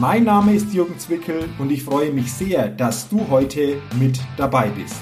[0.00, 4.68] Mein Name ist Jürgen Zwickel und ich freue mich sehr, dass du heute mit dabei
[4.68, 5.00] bist.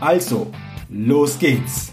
[0.00, 0.50] Also,
[0.88, 1.92] los geht's!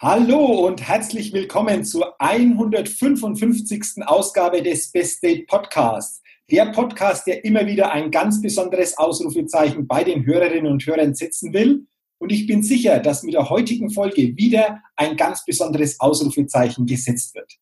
[0.00, 4.06] Hallo und herzlich willkommen zur 155.
[4.06, 6.22] Ausgabe des Best Date Podcasts.
[6.50, 11.52] Der Podcast, der immer wieder ein ganz besonderes Ausrufezeichen bei den Hörerinnen und Hörern setzen
[11.52, 11.86] will
[12.18, 17.34] und ich bin sicher, dass mit der heutigen Folge wieder ein ganz besonderes Ausrufezeichen gesetzt
[17.34, 17.52] wird.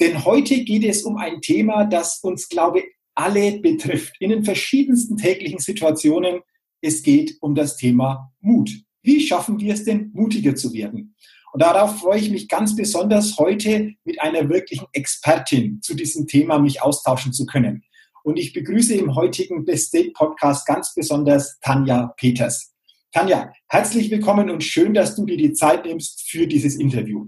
[0.00, 4.44] Denn heute geht es um ein Thema, das uns, glaube ich, alle betrifft, in den
[4.44, 6.40] verschiedensten täglichen Situationen.
[6.80, 8.70] Es geht um das Thema Mut.
[9.02, 11.16] Wie schaffen wir es denn, mutiger zu werden?
[11.52, 16.60] Und darauf freue ich mich ganz besonders, heute mit einer wirklichen Expertin zu diesem Thema
[16.60, 17.82] mich austauschen zu können.
[18.22, 22.77] Und ich begrüße im heutigen Best State Podcast ganz besonders Tanja Peters.
[23.12, 27.26] Tanja, herzlich willkommen und schön, dass du dir die Zeit nimmst für dieses Interview.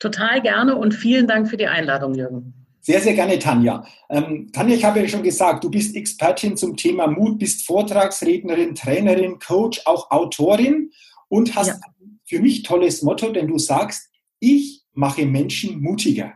[0.00, 2.54] Total gerne und vielen Dank für die Einladung, Jürgen.
[2.80, 3.86] Sehr, sehr gerne, Tanja.
[4.10, 8.74] Ähm, Tanja, ich habe ja schon gesagt, du bist Expertin zum Thema Mut, bist Vortragsrednerin,
[8.74, 10.90] Trainerin, Coach, auch Autorin
[11.28, 11.80] und hast ja.
[12.24, 14.10] für mich tolles Motto, denn du sagst,
[14.40, 16.34] ich mache Menschen mutiger.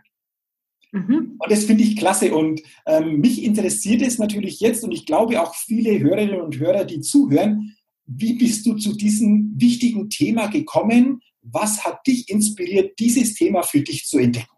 [0.93, 1.37] Mhm.
[1.37, 2.33] Und das finde ich klasse.
[2.33, 6.85] Und ähm, mich interessiert es natürlich jetzt und ich glaube auch viele Hörerinnen und Hörer,
[6.85, 7.77] die zuhören,
[8.07, 11.21] wie bist du zu diesem wichtigen Thema gekommen?
[11.43, 14.49] Was hat dich inspiriert, dieses Thema für dich zu entdecken?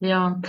[0.00, 0.40] Ja.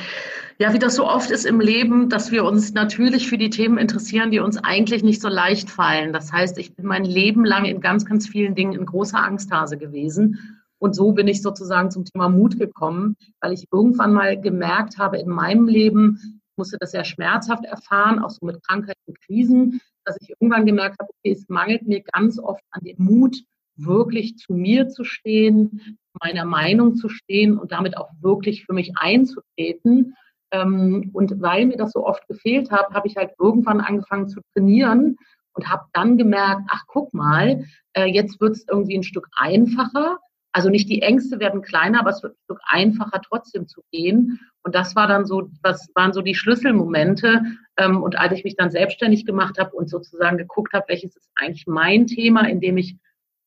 [0.58, 3.78] ja, wie das so oft ist im Leben, dass wir uns natürlich für die Themen
[3.78, 6.12] interessieren, die uns eigentlich nicht so leicht fallen.
[6.12, 9.78] Das heißt, ich bin mein Leben lang in ganz, ganz vielen Dingen in großer Angsthase
[9.78, 10.60] gewesen.
[10.80, 15.20] Und so bin ich sozusagen zum Thema Mut gekommen, weil ich irgendwann mal gemerkt habe
[15.20, 20.18] in meinem Leben, musste das sehr schmerzhaft erfahren, auch so mit Krankheiten und Krisen, dass
[20.22, 23.38] ich irgendwann gemerkt habe, okay, es mangelt mir ganz oft an dem Mut,
[23.76, 28.92] wirklich zu mir zu stehen, meiner Meinung zu stehen und damit auch wirklich für mich
[28.96, 30.16] einzutreten.
[30.52, 34.42] Ähm, und weil mir das so oft gefehlt hat, habe ich halt irgendwann angefangen zu
[34.54, 35.18] trainieren
[35.54, 40.20] und habe dann gemerkt, ach guck mal, äh, jetzt wird es irgendwie ein Stück einfacher.
[40.54, 44.40] Also nicht die Ängste werden kleiner, aber es wird ein Stück einfacher trotzdem zu gehen.
[44.64, 47.42] Und das war dann so, was waren so die Schlüsselmomente.
[47.78, 51.30] Ähm, und als ich mich dann selbstständig gemacht habe und sozusagen geguckt habe, welches ist
[51.36, 52.96] eigentlich mein Thema, in dem ich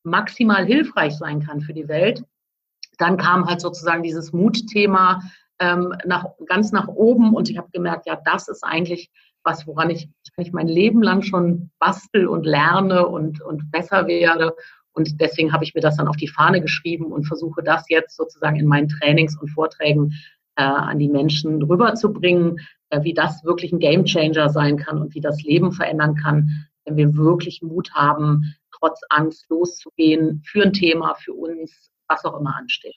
[0.03, 2.23] maximal hilfreich sein kann für die Welt,
[2.97, 5.21] dann kam halt sozusagen dieses Mutthema
[5.59, 9.11] ähm, nach, ganz nach oben und ich habe gemerkt, ja, das ist eigentlich
[9.43, 14.53] was, woran ich, ich mein Leben lang schon bastel und lerne und, und besser werde.
[14.97, 18.17] Und deswegen habe ich mir das dann auf die Fahne geschrieben und versuche das jetzt
[18.17, 20.11] sozusagen in meinen Trainings und Vorträgen
[20.55, 22.59] äh, an die Menschen rüberzubringen,
[22.89, 26.97] äh, wie das wirklich ein Gamechanger sein kann und wie das Leben verändern kann, wenn
[26.97, 32.55] wir wirklich Mut haben, trotz Angst loszugehen für ein Thema, für uns, was auch immer
[32.55, 32.95] ansteht.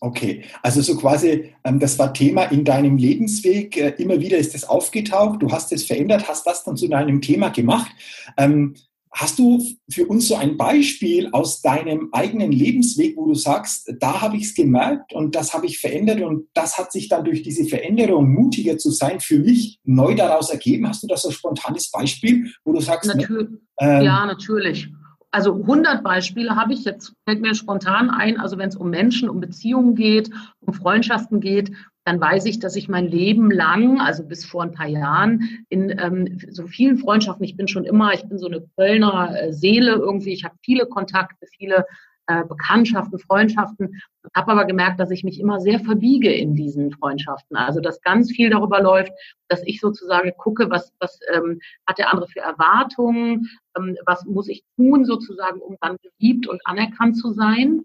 [0.00, 4.54] Okay, also so quasi, ähm, das war Thema in deinem Lebensweg, äh, immer wieder ist
[4.54, 7.90] es aufgetaucht, du hast es verändert, hast das dann zu deinem Thema gemacht.
[8.36, 8.74] Ähm,
[9.14, 14.22] Hast du für uns so ein Beispiel aus deinem eigenen Lebensweg, wo du sagst, da
[14.22, 17.42] habe ich es gemerkt und das habe ich verändert und das hat sich dann durch
[17.42, 20.88] diese Veränderung mutiger zu sein für mich neu daraus ergeben?
[20.88, 24.88] Hast du da so ein spontanes Beispiel, wo du sagst, natürlich, ähm, ja, natürlich.
[25.30, 28.38] Also 100 Beispiele habe ich jetzt, fällt mir spontan ein.
[28.38, 30.30] Also wenn es um Menschen, um Beziehungen geht,
[30.60, 31.72] um Freundschaften geht,
[32.04, 35.90] dann weiß ich, dass ich mein Leben lang, also bis vor ein paar Jahren, in
[35.98, 39.92] ähm, so vielen Freundschaften, ich bin schon immer, ich bin so eine Kölner äh, Seele
[39.92, 41.86] irgendwie, ich habe viele Kontakte, viele
[42.26, 44.00] äh, Bekanntschaften, Freundschaften,
[44.34, 47.56] habe aber gemerkt, dass ich mich immer sehr verbiege in diesen Freundschaften.
[47.56, 49.12] Also dass ganz viel darüber läuft,
[49.48, 54.48] dass ich sozusagen gucke, was, was ähm, hat der andere für Erwartungen, ähm, was muss
[54.48, 57.84] ich tun sozusagen, um dann geliebt und anerkannt zu sein.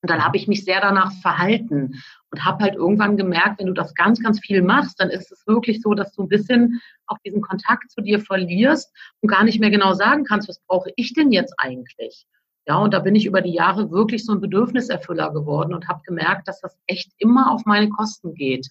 [0.00, 2.00] Und dann habe ich mich sehr danach verhalten
[2.30, 5.46] und habe halt irgendwann gemerkt, wenn du das ganz, ganz viel machst, dann ist es
[5.46, 9.60] wirklich so, dass du ein bisschen auch diesen Kontakt zu dir verlierst und gar nicht
[9.60, 12.26] mehr genau sagen kannst, was brauche ich denn jetzt eigentlich?
[12.66, 16.02] Ja, und da bin ich über die Jahre wirklich so ein Bedürfniserfüller geworden und habe
[16.04, 18.68] gemerkt, dass das echt immer auf meine Kosten geht.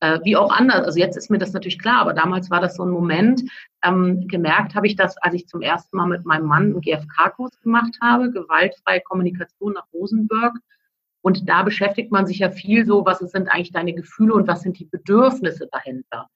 [0.00, 0.86] Äh, wie auch anders.
[0.86, 3.42] Also jetzt ist mir das natürlich klar, aber damals war das so ein Moment.
[3.84, 7.60] Ähm, gemerkt habe ich das, als ich zum ersten Mal mit meinem Mann einen GFK-Kurs
[7.60, 10.54] gemacht habe, gewaltfreie Kommunikation nach Rosenberg.
[11.22, 14.62] Und da beschäftigt man sich ja viel so, was sind eigentlich deine Gefühle und was
[14.62, 16.28] sind die Bedürfnisse dahinter.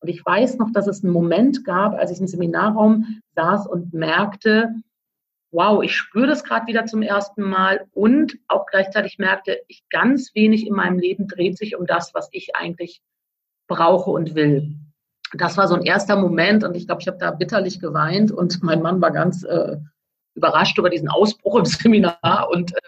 [0.00, 3.94] Und ich weiß noch, dass es einen Moment gab, als ich im Seminarraum saß und
[3.94, 4.74] merkte,
[5.56, 10.34] wow, ich spüre das gerade wieder zum ersten Mal und auch gleichzeitig merkte, ich ganz
[10.34, 13.00] wenig in meinem Leben dreht sich um das, was ich eigentlich
[13.66, 14.76] brauche und will.
[15.32, 18.62] Das war so ein erster Moment und ich glaube, ich habe da bitterlich geweint und
[18.62, 19.78] mein Mann war ganz äh,
[20.34, 22.80] überrascht über diesen Ausbruch im Seminar und äh,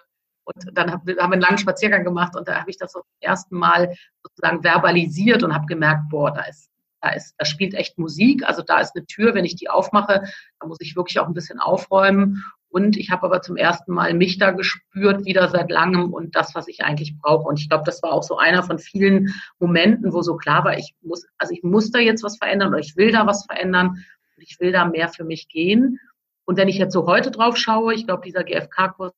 [0.45, 3.55] und dann haben wir einen langen Spaziergang gemacht und da habe ich das zum ersten
[3.55, 6.71] Mal sozusagen verbalisiert und habe gemerkt, boah, da ist,
[7.03, 8.45] da ist, da spielt echt Musik.
[8.47, 10.23] Also da ist eine Tür, wenn ich die aufmache,
[10.59, 12.43] da muss ich wirklich auch ein bisschen aufräumen.
[12.71, 16.55] Und ich habe aber zum ersten Mal mich da gespürt, wieder seit langem und das,
[16.55, 17.49] was ich eigentlich brauche.
[17.49, 20.77] Und ich glaube, das war auch so einer von vielen Momenten, wo so klar war,
[20.77, 24.05] ich muss, also ich muss da jetzt was verändern oder ich will da was verändern
[24.37, 25.99] und ich will da mehr für mich gehen.
[26.45, 29.15] Und wenn ich jetzt so heute drauf schaue, ich glaube, dieser GFK-Kurs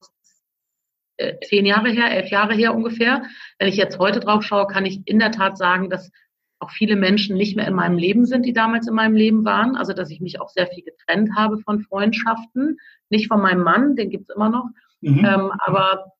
[1.20, 3.24] äh, zehn Jahre her, elf Jahre her ungefähr.
[3.58, 6.10] Wenn ich jetzt heute drauf schaue, kann ich in der Tat sagen, dass
[6.60, 9.76] auch viele Menschen nicht mehr in meinem Leben sind, die damals in meinem Leben waren.
[9.76, 12.78] Also dass ich mich auch sehr viel getrennt habe von Freundschaften.
[13.08, 14.66] Nicht von meinem Mann, den gibt's immer noch.
[15.00, 15.24] Mhm.
[15.24, 16.12] Ähm, aber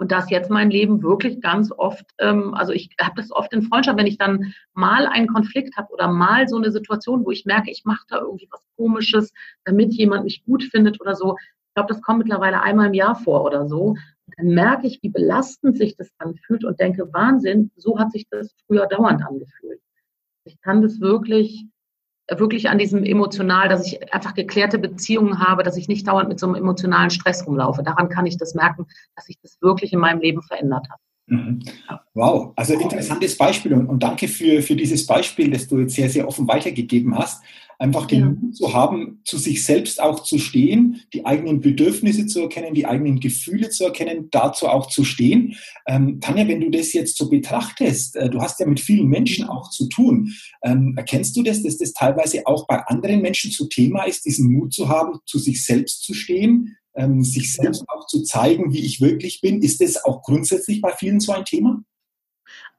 [0.00, 3.60] und dass jetzt mein Leben wirklich ganz oft, ähm, also ich habe das oft in
[3.60, 7.44] Freundschaft, wenn ich dann mal einen Konflikt habe oder mal so eine Situation, wo ich
[7.44, 9.30] merke, ich mache da irgendwie was Komisches,
[9.64, 11.36] damit jemand mich gut findet oder so.
[11.70, 13.94] Ich glaube, das kommt mittlerweile einmal im Jahr vor oder so
[14.36, 18.54] dann merke ich, wie belastend sich das anfühlt und denke, Wahnsinn, so hat sich das
[18.66, 19.80] früher dauernd angefühlt.
[20.44, 21.66] Ich kann das wirklich,
[22.30, 26.40] wirklich an diesem emotional, dass ich einfach geklärte Beziehungen habe, dass ich nicht dauernd mit
[26.40, 27.82] so einem emotionalen Stress rumlaufe.
[27.82, 30.98] Daran kann ich das merken, dass sich das wirklich in meinem Leben verändert hat.
[31.26, 31.62] Mhm.
[32.14, 36.08] Wow, also interessantes Beispiel und, und, danke für, für dieses Beispiel, das du jetzt sehr,
[36.08, 37.44] sehr offen weitergegeben hast
[37.80, 38.26] einfach den ja.
[38.26, 42.84] Mut zu haben, zu sich selbst auch zu stehen, die eigenen Bedürfnisse zu erkennen, die
[42.84, 45.56] eigenen Gefühle zu erkennen, dazu auch zu stehen.
[45.88, 49.48] Ähm, Tanja, wenn du das jetzt so betrachtest, äh, du hast ja mit vielen Menschen
[49.48, 50.30] auch zu tun.
[50.62, 54.52] Ähm, erkennst du das, dass das teilweise auch bei anderen Menschen zu Thema ist, diesen
[54.52, 58.84] Mut zu haben, zu sich selbst zu stehen, ähm, sich selbst auch zu zeigen, wie
[58.84, 59.62] ich wirklich bin?
[59.62, 61.82] Ist das auch grundsätzlich bei vielen so ein Thema?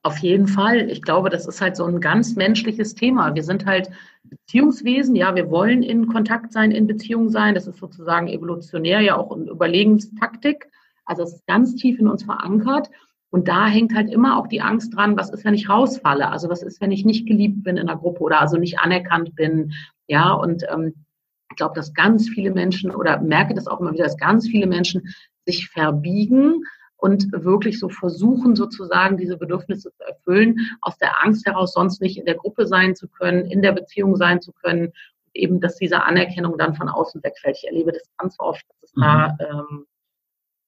[0.03, 0.89] Auf jeden Fall.
[0.91, 3.33] Ich glaube, das ist halt so ein ganz menschliches Thema.
[3.35, 3.89] Wir sind halt
[4.23, 5.15] Beziehungswesen.
[5.15, 7.55] Ja, wir wollen in Kontakt sein, in Beziehung sein.
[7.55, 10.69] Das ist sozusagen evolutionär ja auch eine Überlebenstaktik.
[11.05, 12.89] Also es ist ganz tief in uns verankert.
[13.29, 16.29] Und da hängt halt immer auch die Angst dran, was ist, wenn ich rausfalle?
[16.29, 19.35] Also was ist, wenn ich nicht geliebt bin in der Gruppe oder also nicht anerkannt
[19.35, 19.73] bin?
[20.07, 21.05] Ja, und ähm,
[21.49, 24.67] ich glaube, dass ganz viele Menschen oder merke das auch immer wieder, dass ganz viele
[24.67, 25.13] Menschen
[25.45, 26.63] sich verbiegen,
[27.01, 32.17] und wirklich so versuchen, sozusagen diese Bedürfnisse zu erfüllen, aus der Angst heraus sonst nicht
[32.17, 34.93] in der Gruppe sein zu können, in der Beziehung sein zu können,
[35.33, 37.57] eben, dass diese Anerkennung dann von außen wegfällt.
[37.57, 39.01] Ich erlebe das ganz oft, dass es mhm.
[39.01, 39.85] da ähm,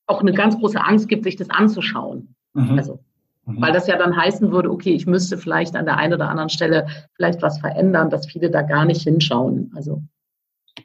[0.07, 2.33] auch eine ganz große Angst gibt, sich das anzuschauen.
[2.53, 2.79] Mhm.
[2.79, 2.99] Also,
[3.45, 3.61] mhm.
[3.61, 6.49] weil das ja dann heißen würde, okay, ich müsste vielleicht an der einen oder anderen
[6.49, 9.71] Stelle vielleicht was verändern, dass viele da gar nicht hinschauen.
[9.75, 10.01] Also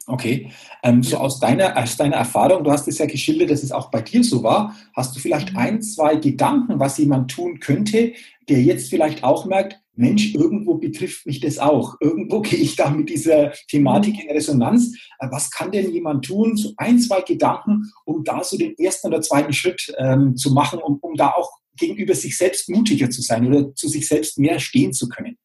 [0.09, 0.49] Okay,
[0.81, 3.91] ähm, so aus deiner, aus deiner Erfahrung, du hast es ja geschildert, dass es auch
[3.91, 5.57] bei dir so war, hast du vielleicht mhm.
[5.59, 8.13] ein, zwei Gedanken, was jemand tun könnte,
[8.49, 11.95] der jetzt vielleicht auch merkt, Mensch, irgendwo betrifft mich das auch.
[11.99, 14.95] Irgendwo gehe ich da mit dieser Thematik in Resonanz.
[15.19, 16.57] Äh, was kann denn jemand tun?
[16.57, 20.79] So ein, zwei Gedanken, um da so den ersten oder zweiten Schritt ähm, zu machen,
[20.79, 24.59] um, um da auch gegenüber sich selbst mutiger zu sein oder zu sich selbst mehr
[24.59, 25.37] stehen zu können.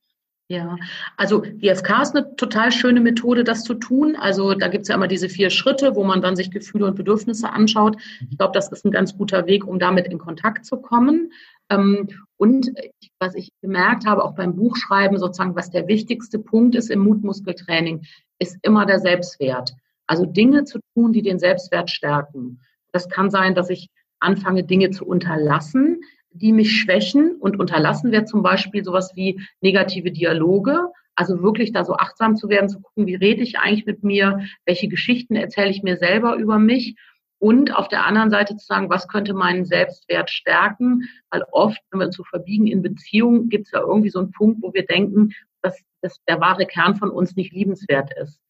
[0.49, 0.77] Ja,
[1.17, 4.15] also GFK ist eine total schöne Methode, das zu tun.
[4.15, 6.97] Also da gibt es ja immer diese vier Schritte, wo man dann sich Gefühle und
[6.97, 7.97] Bedürfnisse anschaut.
[8.31, 11.33] Ich glaube, das ist ein ganz guter Weg, um damit in Kontakt zu kommen.
[11.71, 12.73] Ähm, und
[13.19, 18.03] was ich gemerkt habe, auch beim Buchschreiben sozusagen, was der wichtigste Punkt ist im Mutmuskeltraining,
[18.39, 19.73] ist immer der Selbstwert.
[20.07, 22.61] Also Dinge zu tun, die den Selbstwert stärken.
[22.93, 23.89] Das kann sein, dass ich
[24.21, 26.03] anfange, Dinge zu unterlassen,
[26.35, 30.91] die mich schwächen und unterlassen wir zum Beispiel sowas wie negative Dialoge.
[31.15, 34.41] Also wirklich da so achtsam zu werden, zu gucken, wie rede ich eigentlich mit mir,
[34.67, 36.97] welche Geschichten erzähle ich mir selber über mich
[37.39, 42.01] und auf der anderen Seite zu sagen, was könnte meinen Selbstwert stärken, weil oft, wenn
[42.01, 44.87] wir uns so verbiegen in Beziehungen, gibt es ja irgendwie so einen Punkt, wo wir
[44.87, 48.41] denken, dass, dass der wahre Kern von uns nicht liebenswert ist.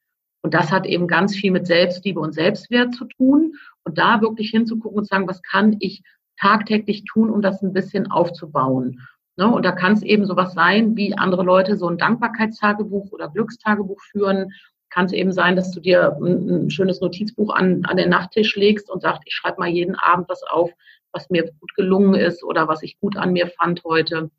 [0.43, 3.55] Und das hat eben ganz viel mit Selbstliebe und Selbstwert zu tun.
[3.83, 6.03] Und da wirklich hinzugucken und zu sagen, was kann ich
[6.39, 9.01] tagtäglich tun, um das ein bisschen aufzubauen.
[9.37, 9.53] Ne?
[9.53, 14.01] Und da kann es eben sowas sein, wie andere Leute so ein Dankbarkeitstagebuch oder Glückstagebuch
[14.11, 14.53] führen.
[14.91, 18.55] Kann es eben sein, dass du dir ein, ein schönes Notizbuch an, an den Nachttisch
[18.57, 20.71] legst und sagst, ich schreibe mal jeden Abend was auf,
[21.13, 24.31] was mir gut gelungen ist oder was ich gut an mir fand heute.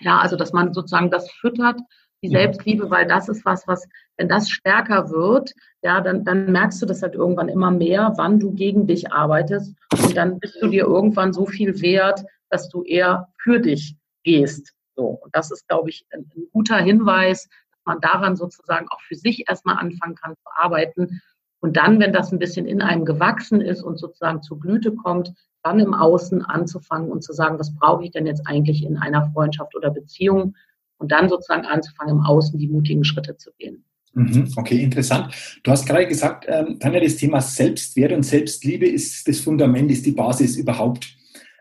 [0.00, 1.80] Ja, also dass man sozusagen das füttert
[2.22, 6.82] die Selbstliebe, weil das ist was, was, wenn das stärker wird, ja, dann, dann merkst
[6.82, 9.74] du das halt irgendwann immer mehr, wann du gegen dich arbeitest.
[10.02, 14.72] Und dann bist du dir irgendwann so viel wert, dass du eher für dich gehst.
[14.96, 15.04] So.
[15.06, 19.14] Und das ist, glaube ich, ein, ein guter Hinweis, dass man daran sozusagen auch für
[19.14, 21.20] sich erstmal anfangen kann zu arbeiten.
[21.60, 25.32] Und dann, wenn das ein bisschen in einem gewachsen ist und sozusagen zur Blüte kommt,
[25.62, 29.30] dann im Außen anzufangen und zu sagen, was brauche ich denn jetzt eigentlich in einer
[29.32, 30.54] Freundschaft oder Beziehung?
[30.98, 33.84] Und dann sozusagen anzufangen, im Außen die mutigen Schritte zu gehen.
[34.14, 35.32] Mhm, okay, interessant.
[35.62, 40.06] Du hast gerade gesagt, ähm, Tanja, das Thema Selbstwert und Selbstliebe ist das Fundament, ist
[40.06, 41.14] die Basis überhaupt.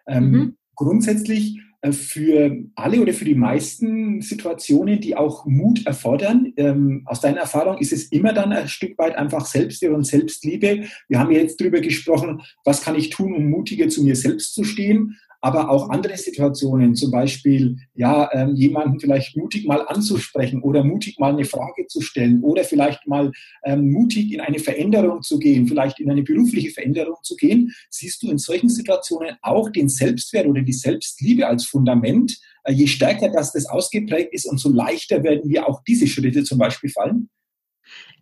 [0.08, 0.58] Ähm, mhm.
[0.75, 7.22] Grundsätzlich äh, für alle oder für die meisten Situationen, die auch Mut erfordern, ähm, aus
[7.22, 10.86] deiner Erfahrung ist es immer dann ein Stück weit einfach Selbstwert und Selbstliebe.
[11.08, 14.56] Wir haben ja jetzt darüber gesprochen, was kann ich tun, um mutiger zu mir selbst
[14.56, 20.61] zu stehen aber auch andere Situationen, zum Beispiel ja, ähm, jemanden vielleicht mutig mal anzusprechen
[20.61, 23.31] oder mutig mal eine Frage zu stellen oder vielleicht mal
[23.63, 28.21] ähm, mutig in eine Veränderung zu gehen, vielleicht in eine berufliche Veränderung zu gehen, siehst
[28.23, 32.37] du in solchen Situationen auch den Selbstwert oder die Selbstliebe als Fundament.
[32.65, 36.57] Äh, je stärker das, das ausgeprägt ist, umso leichter werden wir auch diese Schritte zum
[36.57, 37.29] Beispiel fallen.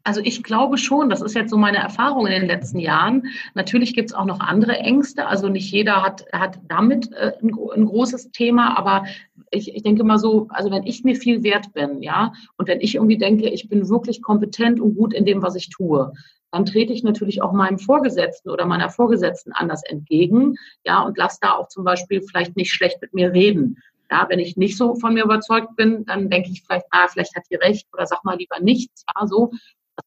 [0.07, 3.23] Also ich glaube schon, das ist jetzt so meine Erfahrung in den letzten Jahren.
[3.55, 5.25] Natürlich gibt es auch noch andere Ängste.
[5.25, 9.05] Also nicht jeder hat, hat damit äh, ein, ein, großes Thema, aber
[9.49, 12.81] ich, ich denke mal so, also wenn ich mir viel wert bin, ja, und wenn
[12.81, 16.13] ich irgendwie denke, ich bin wirklich kompetent und gut in dem, was ich tue,
[16.51, 21.39] dann trete ich natürlich auch meinem Vorgesetzten oder meiner Vorgesetzten anders entgegen, ja, und lasse
[21.41, 23.81] da auch zum Beispiel vielleicht nicht schlecht mit mir reden.
[24.11, 27.35] Ja, wenn ich nicht so von mir überzeugt bin, dann denke ich vielleicht, ah, vielleicht
[27.35, 29.03] hat die recht oder sag mal lieber nichts.
[29.07, 29.49] Ja, so.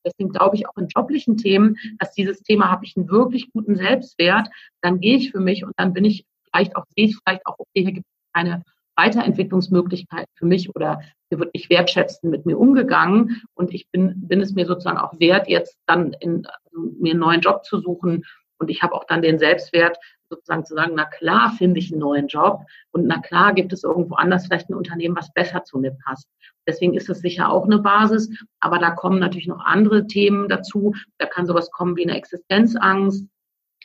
[0.05, 3.77] Deswegen glaube ich auch in joblichen Themen, dass dieses Thema habe ich einen wirklich guten
[3.77, 4.49] Selbstwert,
[4.83, 7.57] dann gehe ich für mich und dann bin ich vielleicht auch, sehe ich vielleicht auch,
[7.59, 8.65] okay, hier gibt es keine
[8.97, 14.41] Weiterentwicklungsmöglichkeit für mich oder hier wird nicht wertschätzend mit mir umgegangen und ich bin, bin
[14.41, 18.25] es mir sozusagen auch wert, jetzt dann in, also mir einen neuen Job zu suchen
[18.59, 19.99] und ich habe auch dann den Selbstwert,
[20.31, 23.85] sozusagen zu sagen, na klar finde ich einen neuen Job und na klar gibt es
[23.85, 26.29] irgendwo anders vielleicht ein Unternehmen, was besser zu mir passt.
[26.69, 30.95] Deswegen ist es sicher auch eine Basis, aber da kommen natürlich noch andere Themen dazu.
[31.17, 33.25] Da kann sowas kommen wie eine Existenzangst.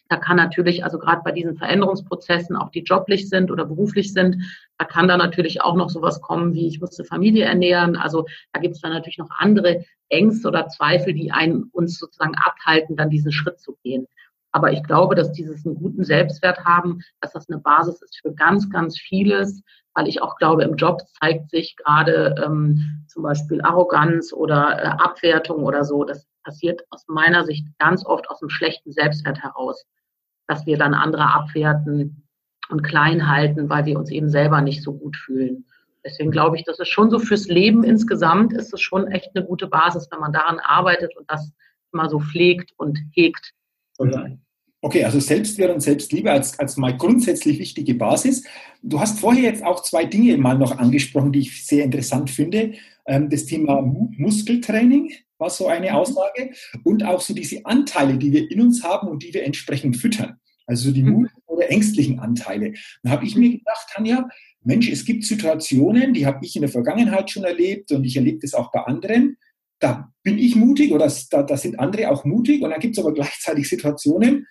[0.09, 4.35] Da kann natürlich, also gerade bei diesen Veränderungsprozessen, auch die joblich sind oder beruflich sind,
[4.77, 7.95] da kann da natürlich auch noch sowas kommen wie, ich musste Familie ernähren.
[7.95, 12.35] Also da gibt es dann natürlich noch andere Ängste oder Zweifel, die einen uns sozusagen
[12.35, 14.05] abhalten, dann diesen Schritt zu gehen.
[14.51, 18.33] Aber ich glaube, dass dieses einen guten Selbstwert haben, dass das eine Basis ist für
[18.33, 19.63] ganz, ganz vieles,
[19.93, 24.88] weil ich auch glaube, im Job zeigt sich gerade ähm, zum Beispiel Arroganz oder äh,
[25.03, 26.03] Abwertung oder so.
[26.03, 29.85] Das passiert aus meiner Sicht ganz oft aus einem schlechten Selbstwert heraus,
[30.47, 32.27] dass wir dann andere abwerten
[32.69, 35.65] und klein halten, weil wir uns eben selber nicht so gut fühlen.
[36.05, 39.45] Deswegen glaube ich, das ist schon so fürs Leben insgesamt ist es schon echt eine
[39.45, 41.53] gute Basis, wenn man daran arbeitet und das
[41.93, 43.53] immer so pflegt und hegt.
[44.00, 44.41] Mhm.
[44.85, 48.43] Okay, also Selbstwert und Selbstliebe als, als mal grundsätzlich wichtige Basis.
[48.81, 52.73] Du hast vorher jetzt auch zwei Dinge mal noch angesprochen, die ich sehr interessant finde.
[53.07, 55.95] Ähm, das Thema Muskeltraining war so eine mhm.
[55.95, 56.51] Aussage
[56.83, 60.35] und auch so diese Anteile, die wir in uns haben und die wir entsprechend füttern.
[60.67, 61.11] Also die mhm.
[61.13, 62.73] Mut oder ängstlichen Anteile.
[63.03, 64.27] Da habe ich mir gedacht, Tanja,
[64.65, 68.39] Mensch, es gibt Situationen, die habe ich in der Vergangenheit schon erlebt und ich erlebe
[68.39, 69.37] das auch bei anderen
[69.83, 73.03] da bin ich mutig oder da, da sind andere auch mutig und dann gibt es
[73.03, 74.47] aber gleichzeitig Situationen,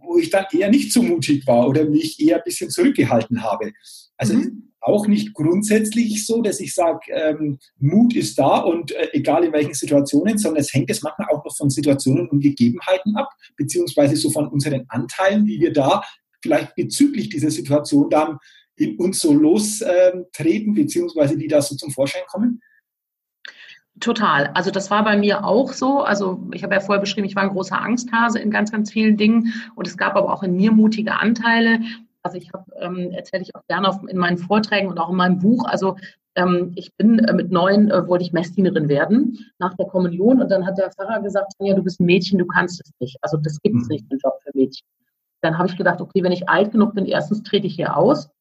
[0.00, 3.72] wo ich dann eher nicht so mutig war oder mich eher ein bisschen zurückgehalten habe.
[4.16, 4.72] Also mhm.
[4.80, 9.52] auch nicht grundsätzlich so, dass ich sage, ähm, Mut ist da und äh, egal in
[9.52, 14.16] welchen Situationen, sondern es hängt es manchmal auch noch von Situationen und Gegebenheiten ab, beziehungsweise
[14.16, 16.02] so von unseren Anteilen, wie wir da
[16.42, 18.38] vielleicht bezüglich dieser Situation dann
[18.76, 22.60] in uns so lostreten, ähm, beziehungsweise die da so zum Vorschein kommen.
[24.00, 24.50] Total.
[24.54, 26.00] Also das war bei mir auch so.
[26.00, 29.16] Also ich habe ja vorher beschrieben, ich war ein großer Angsthase in ganz, ganz vielen
[29.16, 29.54] Dingen.
[29.76, 31.80] Und es gab aber auch in mir mutige Anteile.
[32.22, 35.16] Also ich habe, ähm, erzähle ich auch gerne auf, in meinen Vorträgen und auch in
[35.16, 35.64] meinem Buch.
[35.66, 35.96] Also
[36.34, 40.42] ähm, ich bin äh, mit neun, äh, wollte ich Messdienerin werden nach der Kommunion.
[40.42, 43.16] Und dann hat der Pfarrer gesagt, ja, du bist ein Mädchen, du kannst es nicht.
[43.20, 43.94] Also das gibt es mhm.
[43.94, 44.86] nicht, den Job für Mädchen.
[45.40, 48.33] Dann habe ich gedacht, okay, wenn ich alt genug bin, erstens trete ich hier aus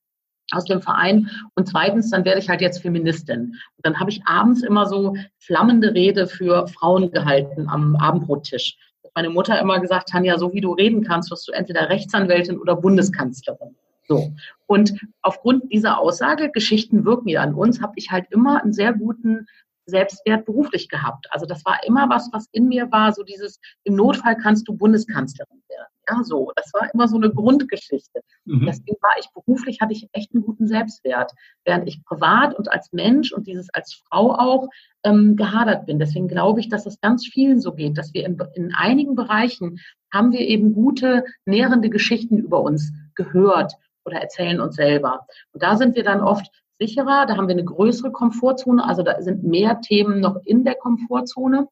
[0.53, 1.29] aus dem Verein.
[1.55, 3.39] Und zweitens, dann werde ich halt jetzt Feministin.
[3.41, 8.77] Und dann habe ich abends immer so flammende Rede für Frauen gehalten am Abendbrottisch.
[9.15, 12.75] Meine Mutter immer gesagt, Tanja, so wie du reden kannst, wirst du entweder Rechtsanwältin oder
[12.75, 13.75] Bundeskanzlerin.
[14.07, 14.33] So.
[14.65, 18.93] Und aufgrund dieser Aussage, Geschichten wirken ja an uns, habe ich halt immer einen sehr
[18.93, 19.45] guten
[19.85, 21.27] Selbstwert beruflich gehabt.
[21.31, 24.75] Also das war immer was, was in mir war, so dieses, im Notfall kannst du
[24.75, 25.92] Bundeskanzlerin werden.
[26.09, 26.51] Ja, so.
[26.55, 28.21] Das war immer so eine Grundgeschichte.
[28.45, 28.65] Mhm.
[28.65, 31.31] Deswegen war ich beruflich, hatte ich echt einen guten Selbstwert,
[31.63, 34.67] während ich privat und als Mensch und dieses als Frau auch
[35.03, 35.99] ähm, gehadert bin.
[35.99, 39.79] Deswegen glaube ich, dass es ganz vielen so geht, dass wir in, in einigen Bereichen
[40.11, 43.73] haben wir eben gute, nährende Geschichten über uns gehört
[44.05, 45.25] oder erzählen uns selber.
[45.53, 49.21] Und da sind wir dann oft sicherer, da haben wir eine größere Komfortzone, also da
[49.21, 51.67] sind mehr Themen noch in der Komfortzone,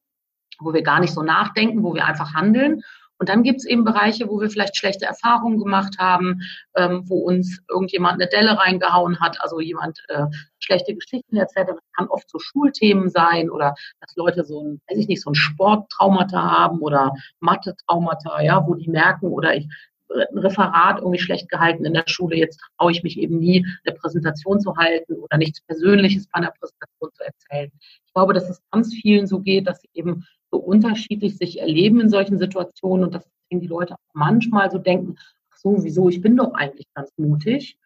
[0.59, 2.81] wo wir gar nicht so nachdenken, wo wir einfach handeln.
[3.21, 6.41] Und dann gibt es eben Bereiche, wo wir vielleicht schlechte Erfahrungen gemacht haben,
[6.75, 10.25] ähm, wo uns irgendjemand eine Delle reingehauen hat, also jemand äh,
[10.57, 11.69] schlechte Geschichten erzählt.
[11.69, 15.29] Das kann oft so Schulthemen sein oder dass Leute so ein, weiß ich nicht, so
[15.29, 19.67] ein Sporttraumata haben oder Mathe-Traumata, ja, wo die merken oder ich
[20.09, 23.95] ein Referat irgendwie schlecht gehalten in der Schule, jetzt traue ich mich eben nie, eine
[23.95, 27.71] Präsentation zu halten oder nichts Persönliches bei einer Präsentation zu erzählen.
[28.07, 32.01] Ich glaube, dass es ganz vielen so geht, dass sie eben so unterschiedlich sich erleben
[32.01, 35.15] in solchen Situationen und dass die Leute manchmal so denken,
[35.51, 37.77] ach so, wieso, ich bin doch eigentlich ganz mutig.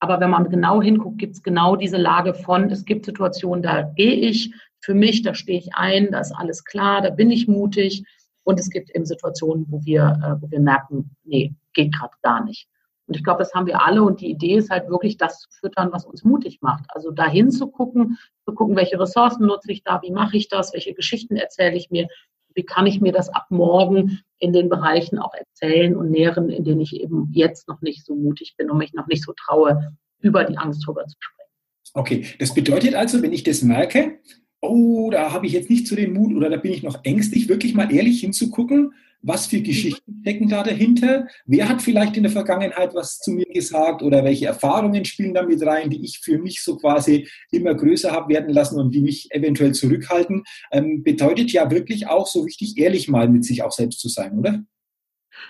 [0.00, 3.82] Aber wenn man genau hinguckt, gibt es genau diese Lage von, es gibt Situationen, da
[3.82, 7.48] gehe ich für mich, da stehe ich ein, da ist alles klar, da bin ich
[7.48, 8.04] mutig.
[8.42, 12.44] Und es gibt eben Situationen, wo wir, äh, wo wir merken, nee, geht gerade gar
[12.44, 12.68] nicht.
[13.06, 14.02] Und ich glaube, das haben wir alle.
[14.02, 16.84] Und die Idee ist halt wirklich, das zu füttern, was uns mutig macht.
[16.88, 20.72] Also dahin zu gucken, zu gucken, welche Ressourcen nutze ich da, wie mache ich das,
[20.72, 22.08] welche Geschichten erzähle ich mir,
[22.54, 26.64] wie kann ich mir das ab morgen in den Bereichen auch erzählen und nähren, in
[26.64, 29.92] denen ich eben jetzt noch nicht so mutig bin und mich noch nicht so traue,
[30.20, 31.50] über die Angst drüber zu sprechen.
[31.94, 34.18] Okay, das bedeutet also, wenn ich das merke,
[34.60, 37.48] oh, da habe ich jetzt nicht so den Mut oder da bin ich noch ängstlich,
[37.48, 38.94] wirklich mal ehrlich hinzugucken,
[39.24, 41.26] was für Geschichten stecken da dahinter?
[41.46, 45.42] Wer hat vielleicht in der Vergangenheit was zu mir gesagt oder welche Erfahrungen spielen da
[45.42, 49.00] mit rein, die ich für mich so quasi immer größer habe werden lassen und die
[49.00, 50.44] mich eventuell zurückhalten?
[50.70, 54.38] Ähm, bedeutet ja wirklich auch so richtig ehrlich mal mit sich auch selbst zu sein,
[54.38, 54.62] oder?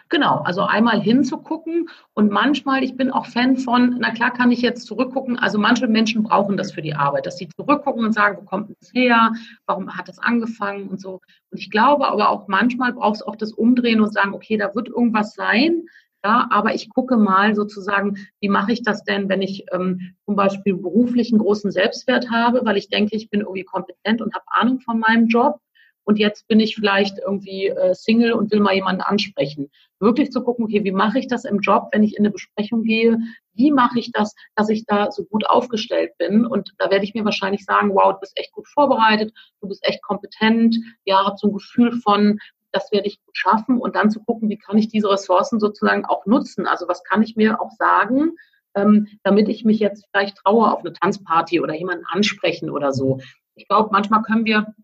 [0.09, 1.89] Genau, also einmal hinzugucken.
[2.15, 5.89] Und manchmal, ich bin auch Fan von, na klar kann ich jetzt zurückgucken, also manche
[5.89, 9.33] Menschen brauchen das für die Arbeit, dass sie zurückgucken und sagen, wo kommt das her,
[9.67, 11.21] warum hat das angefangen und so.
[11.51, 14.75] Und ich glaube aber auch manchmal braucht es auch das Umdrehen und sagen, okay, da
[14.75, 15.85] wird irgendwas sein,
[16.25, 20.37] ja, aber ich gucke mal sozusagen, wie mache ich das denn, wenn ich ähm, zum
[20.37, 24.45] Beispiel beruflich einen großen Selbstwert habe, weil ich denke, ich bin irgendwie kompetent und habe
[24.49, 25.61] Ahnung von meinem Job
[26.05, 29.71] und jetzt bin ich vielleicht irgendwie äh, Single und will mal jemanden ansprechen.
[30.01, 32.83] Wirklich zu gucken, okay, wie mache ich das im Job, wenn ich in eine Besprechung
[32.83, 33.19] gehe?
[33.55, 36.45] Wie mache ich das, dass ich da so gut aufgestellt bin?
[36.45, 39.85] Und da werde ich mir wahrscheinlich sagen, wow, du bist echt gut vorbereitet, du bist
[39.87, 42.39] echt kompetent, ja, hab so ein Gefühl von,
[42.73, 46.05] das werde ich gut schaffen und dann zu gucken, wie kann ich diese Ressourcen sozusagen
[46.05, 46.67] auch nutzen?
[46.67, 48.33] Also was kann ich mir auch sagen,
[48.75, 53.21] ähm, damit ich mich jetzt vielleicht traue auf eine Tanzparty oder jemanden ansprechen oder so.
[53.55, 54.75] Ich glaube, manchmal können wir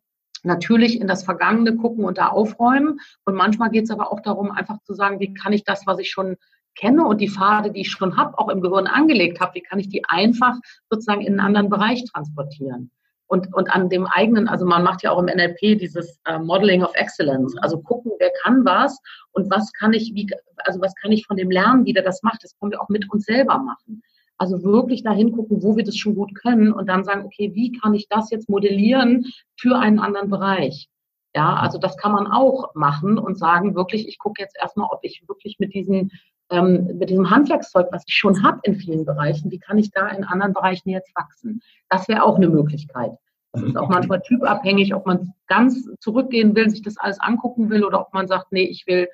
[0.44, 3.00] natürlich in das Vergangene gucken und da aufräumen.
[3.24, 5.98] Und manchmal geht es aber auch darum, einfach zu sagen, wie kann ich das, was
[5.98, 6.37] ich schon
[6.76, 9.79] kenne und die Pfade, die ich schon habe, auch im Gehirn angelegt habe, wie kann
[9.79, 10.55] ich die einfach
[10.88, 12.90] sozusagen in einen anderen Bereich transportieren?
[13.26, 16.83] Und, und an dem eigenen, also man macht ja auch im NLP dieses äh, Modeling
[16.83, 18.98] of Excellence, also gucken, wer kann was
[19.31, 20.29] und was kann ich, wie,
[20.64, 22.88] also was kann ich von dem lernen, wie der das macht, das können wir auch
[22.88, 24.03] mit uns selber machen.
[24.40, 27.72] Also wirklich dahin gucken, wo wir das schon gut können und dann sagen, okay, wie
[27.72, 29.26] kann ich das jetzt modellieren
[29.59, 30.88] für einen anderen Bereich?
[31.37, 35.00] Ja, also das kann man auch machen und sagen wirklich, ich gucke jetzt erstmal, ob
[35.03, 36.11] ich wirklich mit diesen
[36.48, 40.09] ähm, mit diesem Handwerkszeug, was ich schon habe in vielen Bereichen, wie kann ich da
[40.09, 41.61] in anderen Bereichen jetzt wachsen?
[41.90, 43.12] Das wäre auch eine Möglichkeit.
[43.53, 47.85] Das ist auch manchmal typabhängig, ob man ganz zurückgehen will, sich das alles angucken will
[47.85, 49.07] oder ob man sagt, nee, ich will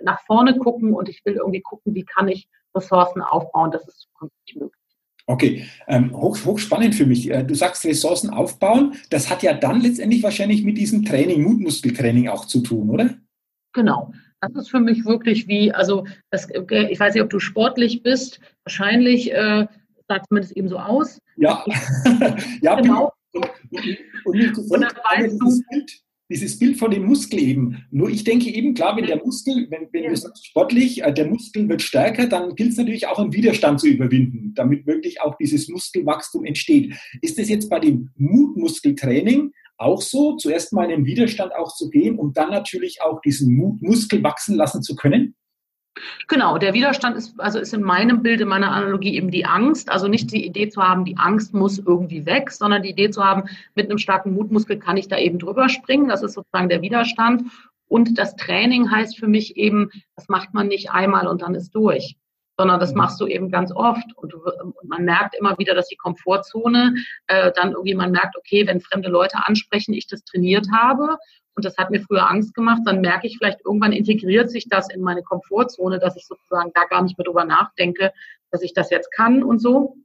[0.00, 3.70] nach vorne gucken und ich will irgendwie gucken, wie kann ich Ressourcen aufbauen.
[3.70, 4.80] Das ist zukünftig möglich.
[5.26, 7.30] Okay, ähm, hoch, hochspannend für mich.
[7.30, 8.94] Äh, du sagst Ressourcen aufbauen.
[9.10, 13.14] Das hat ja dann letztendlich wahrscheinlich mit diesem Training, Mutmuskeltraining auch zu tun, oder?
[13.72, 14.12] Genau.
[14.40, 18.40] Das ist für mich wirklich wie, also das, ich weiß nicht, ob du sportlich bist.
[18.64, 19.66] Wahrscheinlich äh,
[20.08, 21.20] sah zumindest eben so aus.
[21.36, 21.64] Ja,
[22.62, 23.12] ja genau.
[23.32, 26.00] Und, und, und, und dann weißt du, Bild,
[26.30, 27.84] dieses Bild von dem Muskel eben.
[27.90, 30.10] Nur ich denke eben, klar, wenn der Muskel, wenn, wenn ja.
[30.10, 33.80] du sagst sportlich, äh, der Muskel wird stärker, dann gilt es natürlich auch einen Widerstand
[33.80, 36.94] zu überwinden, damit wirklich auch dieses Muskelwachstum entsteht.
[37.20, 41.90] Ist das jetzt bei dem Mutmuskeltraining auch so, zuerst mal in den Widerstand auch zu
[41.90, 45.34] gehen und dann natürlich auch diesen Muskel wachsen lassen zu können?
[46.28, 49.90] Genau, der Widerstand ist, also ist in meinem Bild, in meiner Analogie eben die Angst.
[49.90, 53.24] Also nicht die Idee zu haben, die Angst muss irgendwie weg, sondern die Idee zu
[53.24, 56.08] haben, mit einem starken Mutmuskel kann ich da eben drüber springen.
[56.08, 57.42] Das ist sozusagen der Widerstand.
[57.88, 61.74] Und das Training heißt für mich eben, das macht man nicht einmal und dann ist
[61.74, 62.16] durch,
[62.56, 62.98] sondern das mhm.
[62.98, 64.16] machst du eben ganz oft.
[64.16, 66.94] Und, du, und man merkt immer wieder, dass die Komfortzone
[67.26, 71.18] äh, dann irgendwie, man merkt, okay, wenn fremde Leute ansprechen, ich das trainiert habe
[71.54, 74.88] und das hat mir früher Angst gemacht, dann merke ich vielleicht, irgendwann integriert sich das
[74.90, 78.12] in meine Komfortzone, dass ich sozusagen da gar nicht mehr drüber nachdenke,
[78.50, 79.96] dass ich das jetzt kann und so.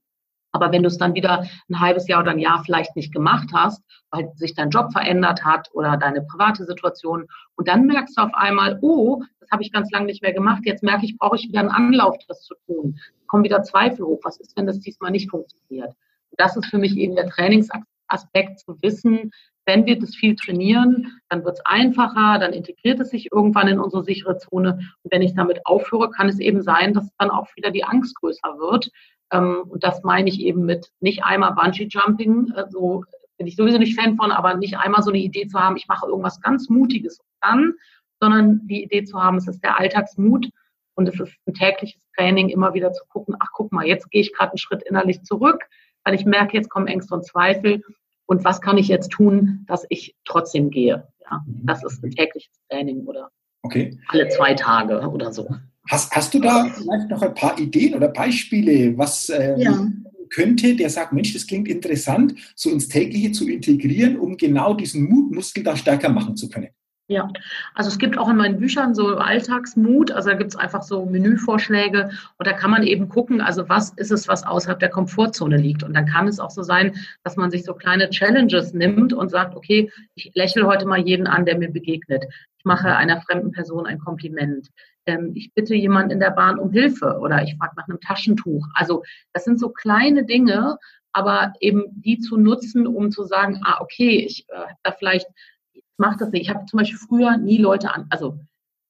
[0.55, 3.49] Aber wenn du es dann wieder ein halbes Jahr oder ein Jahr vielleicht nicht gemacht
[3.53, 8.21] hast, weil sich dein Job verändert hat oder deine private Situation, und dann merkst du
[8.21, 11.35] auf einmal, oh, das habe ich ganz lange nicht mehr gemacht, jetzt merke ich, brauche
[11.35, 12.97] ich wieder einen Anlauf, das zu tun.
[13.27, 15.89] Kommen wieder Zweifel hoch, was ist, wenn das diesmal nicht funktioniert?
[16.29, 19.31] Und das ist für mich eben der Trainingsaspekt zu wissen,
[19.65, 23.79] wenn wir das viel trainieren, dann wird es einfacher, dann integriert es sich irgendwann in
[23.79, 24.79] unsere sichere Zone.
[25.03, 28.15] Und wenn ich damit aufhöre, kann es eben sein, dass dann auch wieder die Angst
[28.15, 28.91] größer wird,
[29.31, 33.03] ähm, und das meine ich eben mit nicht einmal Bungee-Jumping, äh, so
[33.37, 35.87] bin ich sowieso nicht Fan von, aber nicht einmal so eine Idee zu haben, ich
[35.87, 37.73] mache irgendwas ganz Mutiges dann,
[38.21, 40.49] sondern die Idee zu haben, es ist der Alltagsmut
[40.95, 44.21] und es ist ein tägliches Training, immer wieder zu gucken, ach guck mal, jetzt gehe
[44.21, 45.65] ich gerade einen Schritt innerlich zurück,
[46.03, 47.83] weil ich merke, jetzt kommen Ängste und Zweifel
[48.25, 51.07] und was kann ich jetzt tun, dass ich trotzdem gehe.
[51.29, 51.65] Ja, mhm.
[51.65, 53.29] das ist ein tägliches Training oder
[53.61, 53.97] okay.
[54.07, 55.47] alle zwei Tage oder so.
[55.89, 59.87] Hast, hast du da vielleicht noch ein paar Ideen oder Beispiele, was äh, ja.
[60.31, 65.07] könnte, der sagt, Mensch, das klingt interessant, so ins tägliche zu integrieren, um genau diesen
[65.07, 66.69] Mutmuskel da stärker machen zu können?
[67.07, 67.29] Ja,
[67.75, 71.05] also es gibt auch in meinen Büchern so Alltagsmut, also da gibt es einfach so
[71.05, 75.57] Menüvorschläge und da kann man eben gucken, also was ist es, was außerhalb der Komfortzone
[75.57, 75.83] liegt.
[75.83, 79.29] Und dann kann es auch so sein, dass man sich so kleine Challenges nimmt und
[79.29, 82.25] sagt, okay, ich lächle heute mal jeden an, der mir begegnet.
[82.57, 84.71] Ich mache einer fremden Person ein Kompliment
[85.05, 88.67] ähm, ich bitte jemanden in der Bahn um Hilfe oder ich frage nach einem Taschentuch.
[88.73, 90.77] Also das sind so kleine Dinge,
[91.13, 95.54] aber eben die zu nutzen, um zu sagen, ah, okay, ich äh, da vielleicht, ich
[95.97, 96.43] mache das nicht.
[96.43, 98.37] Ich habe zum Beispiel früher nie Leute an, also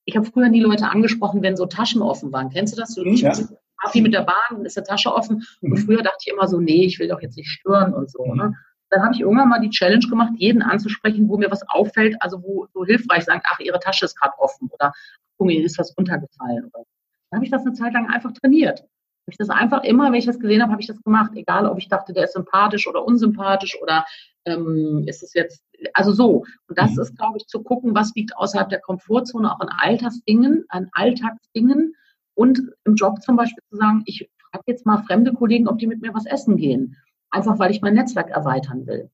[0.05, 2.49] ich habe früher nie Leute angesprochen, wenn so Taschen offen waren.
[2.49, 2.93] Kennst du das?
[2.93, 3.33] Du ja.
[3.81, 5.43] Kaffee mit der Bahn, ist eine Tasche offen.
[5.61, 5.77] Und mhm.
[5.77, 8.33] früher dachte ich immer so, nee, ich will doch jetzt nicht stören und so.
[8.33, 8.53] Ne?
[8.89, 12.41] Dann habe ich irgendwann mal die Challenge gemacht, jeden anzusprechen, wo mir was auffällt, also
[12.43, 14.93] wo so hilfreich sagen, ach, ihre Tasche ist gerade offen oder
[15.37, 16.69] guck, mir ist was runtergefallen.
[16.73, 18.79] Dann habe ich das eine Zeit lang einfach trainiert.
[18.79, 21.65] Habe ich das einfach immer, wenn ich das gesehen habe, habe ich das gemacht, egal
[21.65, 24.05] ob ich dachte, der ist sympathisch oder unsympathisch oder
[24.45, 26.45] ähm, ist es jetzt, also so.
[26.67, 27.01] Und das mhm.
[27.01, 31.95] ist, glaube ich, zu gucken, was liegt außerhalb der Komfortzone, auch an Altersdingen, an Alltagsdingen
[32.35, 35.87] und im Job zum Beispiel zu sagen, ich frage jetzt mal fremde Kollegen, ob die
[35.87, 36.95] mit mir was essen gehen.
[37.29, 39.09] Einfach weil ich mein Netzwerk erweitern will.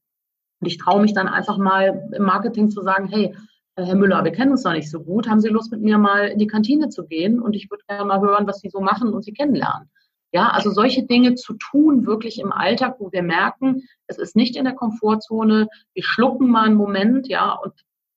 [0.59, 3.35] Und ich traue mich dann einfach mal im Marketing zu sagen, hey,
[3.75, 5.27] äh, Herr Müller, wir kennen uns noch nicht so gut.
[5.27, 7.41] Haben Sie Lust, mit mir mal in die Kantine zu gehen?
[7.41, 9.89] Und ich würde gerne mal hören, was Sie so machen und Sie kennenlernen.
[10.33, 14.55] Ja, also solche Dinge zu tun, wirklich im Alltag, wo wir merken, es ist nicht
[14.55, 15.67] in der Komfortzone.
[15.93, 17.73] Wir schlucken mal einen Moment, ja, und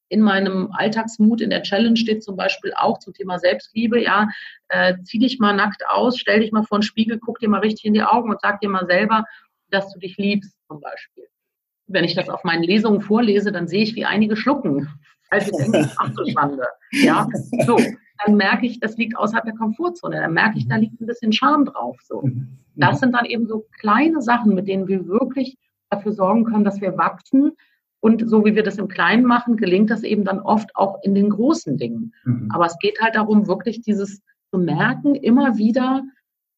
[0.09, 4.29] in meinem Alltagsmut in der Challenge steht zum Beispiel auch zum Thema Selbstliebe, ja,
[4.69, 7.61] äh, zieh dich mal nackt aus, stell dich mal vor den Spiegel, guck dir mal
[7.61, 9.25] richtig in die Augen und sag dir mal selber,
[9.71, 11.25] dass du dich liebst, zum Beispiel.
[11.87, 14.89] Wenn ich das auf meinen Lesungen vorlese, dann sehe ich, wie einige schlucken,
[15.35, 16.65] als ich denke, ach du Schande.
[16.93, 17.27] Ja,
[17.67, 17.79] so.
[18.25, 20.21] Dann merke ich, das liegt außerhalb der Komfortzone.
[20.21, 21.99] Dann merke ich, da liegt ein bisschen Scham drauf.
[22.03, 22.23] So.
[22.23, 22.59] Mhm.
[22.77, 25.59] Das sind dann eben so kleine Sachen, mit denen wir wirklich
[25.91, 27.53] dafür sorgen können, dass wir wachsen.
[28.01, 31.15] Und so wie wir das im Kleinen machen, gelingt das eben dann oft auch in
[31.15, 32.15] den großen Dingen.
[32.25, 32.51] Mhm.
[32.53, 36.03] Aber es geht halt darum, wirklich dieses zu merken, immer wieder,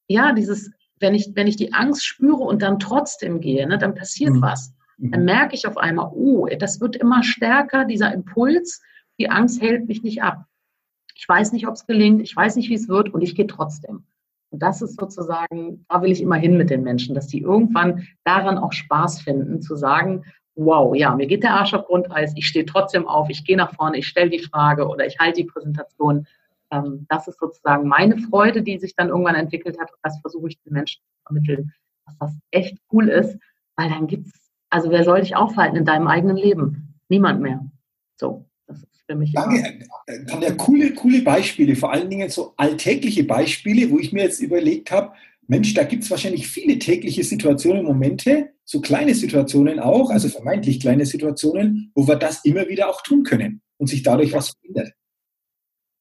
[0.09, 3.95] ja, dieses, wenn ich, wenn ich die Angst spüre und dann trotzdem gehe, ne, dann
[3.95, 4.43] passiert mhm.
[4.43, 5.27] was dann mhm.
[5.27, 8.83] merke ich auf einmal, oh, das wird immer stärker, dieser Impuls,
[9.19, 10.45] die Angst hält mich nicht ab.
[11.15, 13.47] Ich weiß nicht, ob es gelingt, ich weiß nicht, wie es wird und ich gehe
[13.47, 14.05] trotzdem.
[14.51, 18.07] Und das ist sozusagen, da will ich immer hin mit den Menschen, dass die irgendwann
[18.25, 22.47] daran auch Spaß finden, zu sagen, wow, ja, mir geht der Arsch auf Grundeis, ich
[22.47, 25.49] stehe trotzdem auf, ich gehe nach vorne, ich stelle die Frage oder ich halte die
[25.49, 26.27] Präsentation.
[26.71, 29.93] Ähm, das ist sozusagen meine Freude, die sich dann irgendwann entwickelt hat.
[29.93, 31.73] Und das versuche ich den Menschen zu vermitteln,
[32.07, 33.39] dass das echt cool ist,
[33.77, 36.95] weil dann gibt es also wer soll dich aufhalten in deinem eigenen Leben?
[37.09, 37.65] Niemand mehr.
[38.17, 39.33] So, das ist für mich.
[39.33, 39.81] Danke,
[40.27, 44.91] Tanja, coole, coole Beispiele, vor allen Dingen so alltägliche Beispiele, wo ich mir jetzt überlegt
[44.91, 45.13] habe,
[45.49, 50.81] Mensch, da gibt es wahrscheinlich viele tägliche Situationen, Momente, so kleine Situationen auch, also vermeintlich
[50.81, 54.93] kleine Situationen, wo wir das immer wieder auch tun können und sich dadurch was verändert.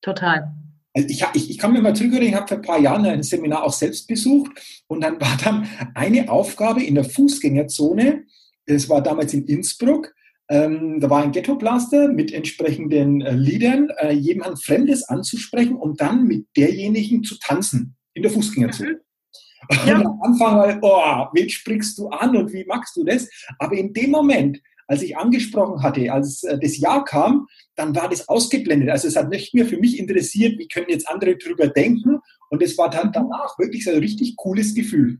[0.01, 0.51] Total.
[0.93, 3.21] Also ich, ich, ich kann mir mal zurückerinnern, ich habe vor ein paar Jahren ein
[3.21, 4.51] Seminar auch selbst besucht
[4.87, 8.23] und dann war dann eine Aufgabe in der Fußgängerzone,
[8.65, 10.13] es war damals in Innsbruck.
[10.47, 16.25] Ähm, da war ein Ghetto-Blaster mit entsprechenden äh, Liedern, äh, jemanden Fremdes anzusprechen, um dann
[16.25, 18.91] mit derjenigen zu tanzen in der Fußgängerzone.
[18.91, 19.87] Mhm.
[19.87, 19.97] Ja.
[19.97, 23.27] Und am Anfang war, oh, wen sprichst du an und wie machst du das?
[23.57, 28.07] Aber in dem Moment, als ich angesprochen hatte, als äh, das Jahr kam, dann war
[28.07, 28.91] das ausgeblendet.
[28.91, 32.19] Also es hat nicht mehr für mich interessiert, wie können jetzt andere drüber denken
[32.51, 35.17] Und es war dann danach wirklich so ein richtig cooles Gefühl.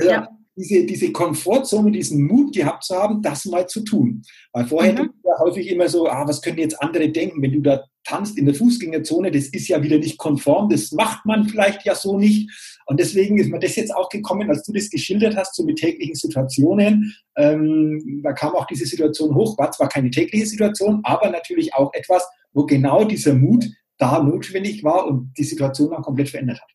[0.00, 4.22] Ja diese, diese Komfortzone, diesen Mut gehabt zu haben, das mal zu tun.
[4.52, 5.10] Weil vorher mhm.
[5.24, 8.44] ja häufig immer so, ah, was können jetzt andere denken, wenn du da tanzt in
[8.44, 12.50] der Fußgängerzone, das ist ja wieder nicht konform, das macht man vielleicht ja so nicht.
[12.86, 15.78] Und deswegen ist mir das jetzt auch gekommen, als du das geschildert hast, so mit
[15.78, 17.14] täglichen Situationen.
[17.36, 21.92] Ähm, da kam auch diese Situation hoch, war zwar keine tägliche Situation, aber natürlich auch
[21.94, 23.64] etwas, wo genau dieser Mut
[23.96, 26.70] da notwendig war und die Situation dann komplett verändert hat.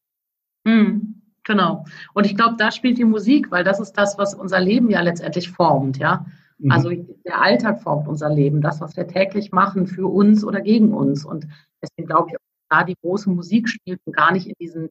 [0.66, 1.22] Mhm.
[1.44, 1.86] Genau.
[2.14, 5.02] Und ich glaube, da spielt die Musik, weil das ist das, was unser Leben ja
[5.02, 6.26] letztendlich formt, ja.
[6.60, 6.72] Mhm.
[6.72, 10.94] Also der Alltag formt unser Leben, das, was wir täglich machen für uns oder gegen
[10.94, 11.26] uns.
[11.26, 11.48] Und
[11.82, 12.36] deswegen glaube ich,
[12.70, 14.90] da die große Musik spielt und gar nicht in diesen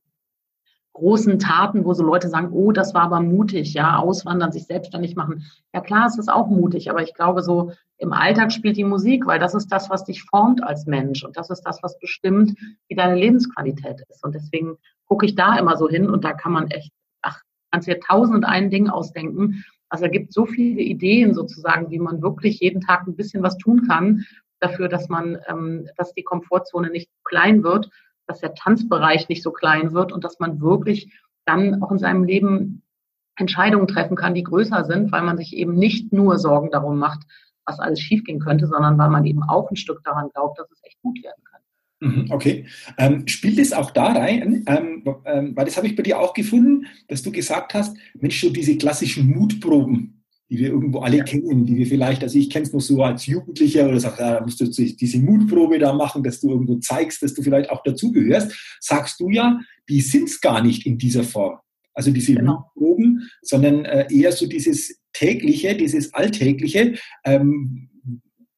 [0.99, 5.17] großen Taten, wo so Leute sagen, oh, das war aber mutig, ja, auswandern, sich selbstständig
[5.17, 5.45] machen.
[5.73, 9.27] Ja klar, es ist auch mutig, aber ich glaube, so im Alltag spielt die Musik,
[9.27, 12.59] weil das ist das, was dich formt als Mensch und das ist das, was bestimmt,
[12.89, 14.25] wie deine Lebensqualität ist.
[14.25, 17.89] Und deswegen gucke ich da immer so hin und da kann man echt, ach, kannst
[17.89, 19.65] dir tausend einen Ding ausdenken.
[19.89, 23.57] Also es gibt so viele Ideen sozusagen, wie man wirklich jeden Tag ein bisschen was
[23.57, 24.25] tun kann
[24.61, 27.91] dafür, dass man, ähm, dass die Komfortzone nicht klein wird,
[28.29, 31.13] dass der Tanzbereich nicht so klein wird und dass man wirklich
[31.47, 32.83] dann auch in seinem Leben
[33.37, 37.23] Entscheidungen treffen kann, die größer sind, weil man sich eben nicht nur Sorgen darum macht,
[37.65, 40.81] was alles schiefgehen könnte, sondern weil man eben auch ein Stück daran glaubt, dass es
[40.85, 41.61] echt gut werden kann.
[42.01, 42.67] Mhm, okay.
[42.97, 46.33] Ähm, spielt es auch da rein, ähm, ähm, weil das habe ich bei dir auch
[46.33, 50.18] gefunden, dass du gesagt hast, Mensch, so diese klassischen Mutproben,
[50.51, 53.27] die wir irgendwo alle kennen, die wir vielleicht, also ich kenne es noch so als
[53.27, 57.23] Jugendlicher oder sagst, ja, da musst du diese Mutprobe da machen, dass du irgendwo zeigst,
[57.23, 61.25] dass du vielleicht auch dazugehörst, sagst du ja, die sind es gar nicht in dieser
[61.25, 61.59] Form.
[61.93, 62.71] Also diese genau.
[62.75, 66.95] Mutproben, sondern äh, eher so dieses tägliche, dieses alltägliche.
[67.25, 67.91] Ähm,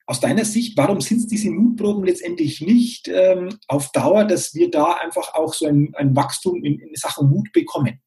[0.07, 4.71] aus deiner Sicht, warum sind es diese Mutproben letztendlich nicht ähm, auf Dauer, dass wir
[4.71, 8.01] da einfach auch so ein, ein Wachstum in, in Sachen Mut bekommen?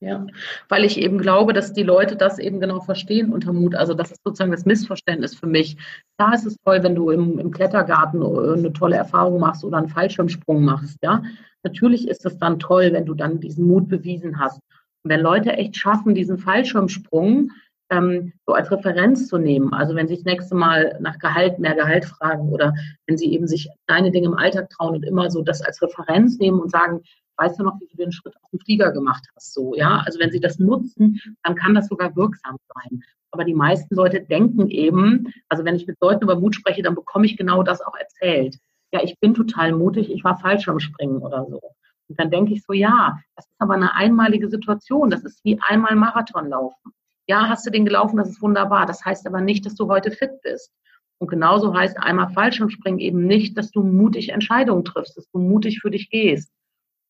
[0.00, 0.24] Ja,
[0.68, 3.74] weil ich eben glaube, dass die Leute das eben genau verstehen unter Mut.
[3.74, 5.76] Also das ist sozusagen das Missverständnis für mich.
[6.16, 9.88] Da ist es toll, wenn du im, im Klettergarten eine tolle Erfahrung machst oder einen
[9.88, 10.98] Fallschirmsprung machst.
[11.02, 11.22] Ja,
[11.64, 14.60] natürlich ist es dann toll, wenn du dann diesen Mut bewiesen hast.
[15.02, 17.50] Und wenn Leute echt schaffen, diesen Fallschirmsprung
[17.90, 19.72] ähm, so als Referenz zu nehmen.
[19.72, 22.74] Also wenn sie das nächste Mal nach Gehalt, mehr Gehalt fragen oder
[23.06, 26.38] wenn sie eben sich kleine Dinge im Alltag trauen und immer so das als Referenz
[26.38, 27.02] nehmen und sagen,
[27.36, 29.54] weißt du noch, wie du den Schritt auf den Flieger gemacht hast?
[29.54, 30.02] So, ja.
[30.04, 33.02] Also wenn sie das nutzen, dann kann das sogar wirksam sein.
[33.30, 36.94] Aber die meisten Leute denken eben, also wenn ich mit Leuten über Mut spreche, dann
[36.94, 38.56] bekomme ich genau das auch erzählt.
[38.92, 41.60] Ja, ich bin total mutig, ich war falsch am Springen oder so.
[42.08, 45.10] Und dann denke ich so, ja, das ist aber eine einmalige Situation.
[45.10, 46.92] Das ist wie einmal Marathon laufen.
[47.28, 48.86] Ja, hast du den gelaufen, das ist wunderbar.
[48.86, 50.72] Das heißt aber nicht, dass du heute fit bist.
[51.18, 55.80] Und genauso heißt einmal Fallschirmspringen eben nicht, dass du mutig Entscheidungen triffst, dass du mutig
[55.80, 56.50] für dich gehst.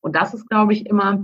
[0.01, 1.23] Und das ist, glaube ich, immer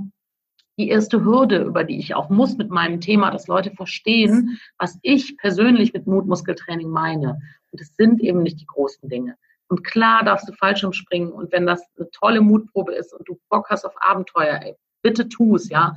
[0.78, 4.98] die erste Hürde, über die ich auch muss mit meinem Thema, dass Leute verstehen, was
[5.02, 7.40] ich persönlich mit Mutmuskeltraining meine.
[7.70, 9.36] Und es sind eben nicht die großen Dinge.
[9.68, 11.32] Und klar darfst du Fallschirmspringen.
[11.32, 15.28] Und wenn das eine tolle Mutprobe ist und du Bock hast auf Abenteuer, ey, bitte
[15.28, 15.96] tu es, ja.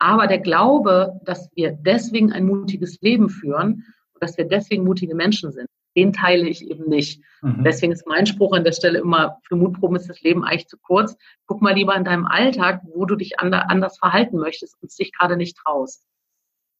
[0.00, 3.84] Aber der Glaube, dass wir deswegen ein mutiges Leben führen
[4.14, 7.22] und dass wir deswegen mutige Menschen sind, den teile ich eben nicht.
[7.42, 7.64] Mhm.
[7.64, 10.78] Deswegen ist mein Spruch an der Stelle immer, für Mutproben ist das Leben eigentlich zu
[10.78, 11.16] kurz.
[11.46, 15.36] Guck mal lieber in deinem Alltag, wo du dich anders verhalten möchtest und dich gerade
[15.36, 16.06] nicht traust.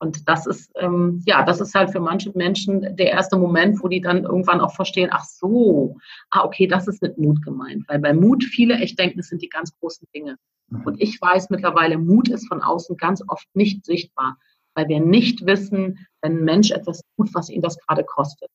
[0.01, 3.89] Und das ist, ähm, ja, das ist halt für manche Menschen der erste Moment, wo
[3.89, 5.99] die dann irgendwann auch verstehen, ach so,
[6.31, 7.87] ah, okay, das ist mit Mut gemeint.
[7.87, 10.37] Weil bei Mut viele echt denken, es sind die ganz großen Dinge.
[10.69, 10.83] Mhm.
[10.85, 14.39] Und ich weiß mittlerweile, Mut ist von außen ganz oft nicht sichtbar,
[14.75, 18.49] weil wir nicht wissen, wenn ein Mensch etwas tut, was ihn das gerade kostet.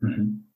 [0.00, 0.47] Mhm.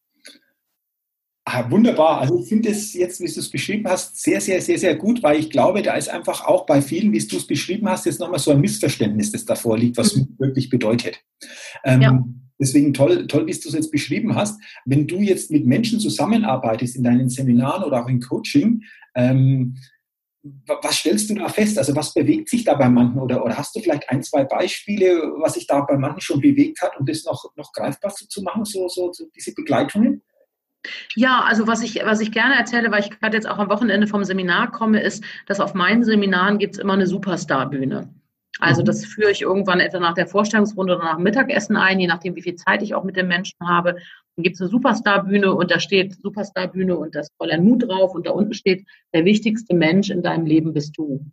[1.54, 2.22] Ah, wunderbar.
[2.22, 5.22] Also ich finde es jetzt, wie du es beschrieben hast, sehr, sehr, sehr, sehr gut,
[5.22, 8.20] weil ich glaube, da ist einfach auch bei vielen, wie du es beschrieben hast, jetzt
[8.20, 10.34] nochmal so ein Missverständnis, das davor liegt, was mhm.
[10.38, 11.20] wirklich bedeutet.
[11.84, 12.24] Ähm, ja.
[12.58, 14.58] Deswegen toll, toll, wie du es jetzt beschrieben hast.
[14.86, 18.84] Wenn du jetzt mit Menschen zusammenarbeitest in deinen Seminaren oder auch in Coaching,
[19.14, 19.76] ähm,
[20.42, 21.76] was stellst du da fest?
[21.76, 23.20] Also was bewegt sich da bei manchen?
[23.20, 26.80] Oder, oder hast du vielleicht ein, zwei Beispiele, was sich da bei manchen schon bewegt
[26.80, 30.22] hat, um das noch, noch greifbar zu machen, so, so, so diese Begleitungen?
[31.14, 34.06] Ja, also was ich, was ich gerne erzähle, weil ich gerade jetzt auch am Wochenende
[34.06, 38.12] vom Seminar komme, ist, dass auf meinen Seminaren gibt es immer eine Superstar-Bühne.
[38.58, 38.86] Also mhm.
[38.86, 42.36] das führe ich irgendwann etwa nach der Vorstellungsrunde oder nach dem Mittagessen ein, je nachdem,
[42.36, 43.96] wie viel Zeit ich auch mit den Menschen habe.
[44.36, 48.26] Dann gibt es eine Superstar-Bühne und da steht Superstar-Bühne und das Fräulein Mut drauf und
[48.26, 51.24] da unten steht, der wichtigste Mensch in deinem Leben bist du.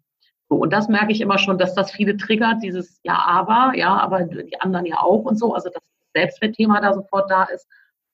[0.50, 3.96] So, und das merke ich immer schon, dass das viele triggert, dieses Ja, aber, ja,
[3.96, 5.54] aber die anderen ja auch und so.
[5.54, 5.82] Also das
[6.16, 7.68] Selbstwertthema da sofort da ist.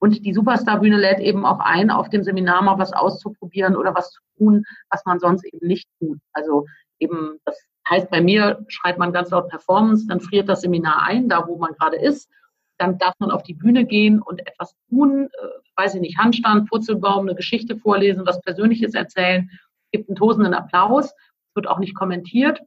[0.06, 4.12] Und die Superstar-Bühne lädt eben auch ein, auf dem Seminar mal was auszuprobieren oder was
[4.12, 6.20] zu tun, was man sonst eben nicht tut.
[6.32, 6.68] Also
[7.00, 11.28] eben, das heißt bei mir, schreibt man ganz laut Performance, dann friert das Seminar ein,
[11.28, 12.30] da wo man gerade ist.
[12.78, 16.70] Dann darf man auf die Bühne gehen und etwas tun, äh, weiß ich nicht, Handstand,
[16.70, 19.50] Purzelbaum, eine Geschichte vorlesen, was Persönliches erzählen,
[19.92, 21.16] gibt einen tosenden Applaus,
[21.56, 22.62] wird auch nicht kommentiert.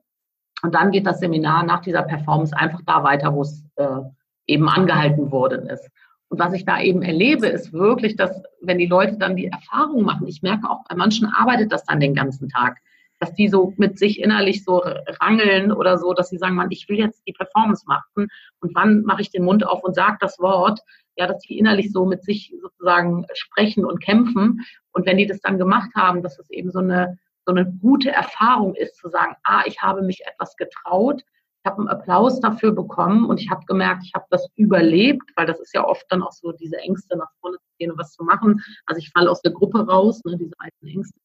[0.64, 4.00] Und dann geht das Seminar nach dieser Performance einfach da weiter, wo es äh,
[4.48, 5.88] eben angehalten worden ist.
[6.28, 10.02] Und was ich da eben erlebe, ist wirklich, dass wenn die Leute dann die Erfahrung
[10.02, 12.76] machen, ich merke auch bei manchen arbeitet das dann den ganzen Tag,
[13.18, 14.82] dass die so mit sich innerlich so
[15.20, 18.28] rangeln oder so, dass sie sagen, man, ich will jetzt die Performance machen
[18.60, 20.80] und wann mache ich den Mund auf und sage das Wort,
[21.16, 24.60] ja, dass die innerlich so mit sich sozusagen sprechen und kämpfen.
[24.92, 28.10] Und wenn die das dann gemacht haben, dass es eben so eine, so eine gute
[28.10, 31.22] Erfahrung ist, zu sagen, ah, ich habe mich etwas getraut,
[31.68, 35.60] habe einen Applaus dafür bekommen und ich habe gemerkt, ich habe das überlebt, weil das
[35.60, 38.24] ist ja oft dann auch so diese Ängste, nach vorne zu gehen und was zu
[38.24, 38.60] machen.
[38.86, 41.18] Also ich falle aus der Gruppe raus, ne, diese alten Ängste.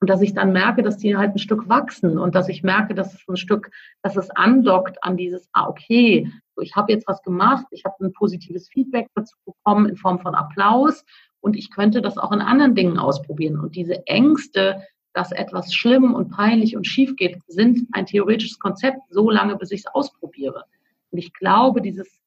[0.00, 2.94] Und dass ich dann merke, dass die halt ein Stück wachsen und dass ich merke,
[2.94, 3.70] dass es ein Stück,
[4.02, 8.12] dass es andockt an dieses, ah, okay, ich habe jetzt was gemacht, ich habe ein
[8.12, 11.04] positives Feedback dazu bekommen in Form von Applaus
[11.40, 13.58] und ich könnte das auch in anderen Dingen ausprobieren.
[13.58, 18.98] Und diese Ängste, dass etwas schlimm und peinlich und schief geht, sind ein theoretisches Konzept,
[19.10, 20.64] so lange, bis ich es ausprobiere.
[21.10, 22.20] Und ich glaube, dieses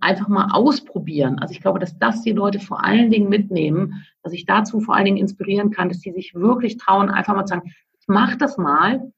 [0.00, 1.38] einfach mal ausprobieren.
[1.38, 4.94] Also ich glaube, dass das die Leute vor allen Dingen mitnehmen, dass ich dazu vor
[4.94, 8.36] allen Dingen inspirieren kann, dass sie sich wirklich trauen, einfach mal zu sagen, ich mache
[8.36, 9.12] das mal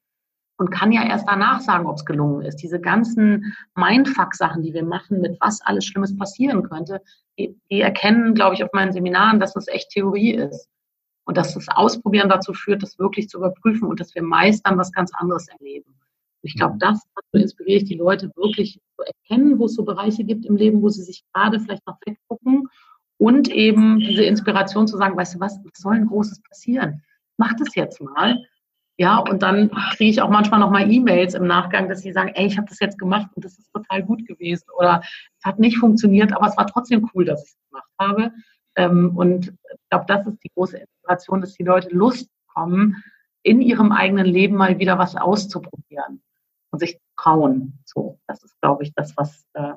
[0.58, 2.56] und kann ja erst danach sagen, ob es gelungen ist.
[2.56, 7.00] Diese ganzen Mindfuck-Sachen, die wir machen, mit was alles Schlimmes passieren könnte,
[7.38, 10.68] die, die erkennen, glaube ich, auf meinen Seminaren, dass das echt Theorie ist.
[11.24, 14.78] Und dass das Ausprobieren dazu führt, das wirklich zu überprüfen und dass wir meist dann
[14.78, 15.94] was ganz anderes erleben.
[16.42, 17.00] Ich glaube, das
[17.32, 20.82] so inspiriere ich die Leute wirklich zu erkennen, wo es so Bereiche gibt im Leben,
[20.82, 22.68] wo sie sich gerade vielleicht noch weggucken
[23.18, 27.04] und eben diese Inspiration zu sagen, weißt du was, was soll ein Großes passieren?
[27.36, 28.44] Mach das jetzt mal.
[28.98, 32.32] Ja, und dann kriege ich auch manchmal noch mal E-Mails im Nachgang, dass sie sagen,
[32.34, 35.58] ey, ich habe das jetzt gemacht und das ist total gut gewesen oder es hat
[35.58, 38.32] nicht funktioniert, aber es war trotzdem cool, dass ich es gemacht habe.
[38.76, 41.01] Ähm, und ich glaube, das ist die große Inspiration,
[41.40, 43.02] dass die Leute Lust bekommen,
[43.42, 46.22] in ihrem eigenen Leben mal wieder was auszuprobieren
[46.70, 47.78] und sich trauen.
[47.84, 49.74] So, das ist, glaube ich, das, was äh,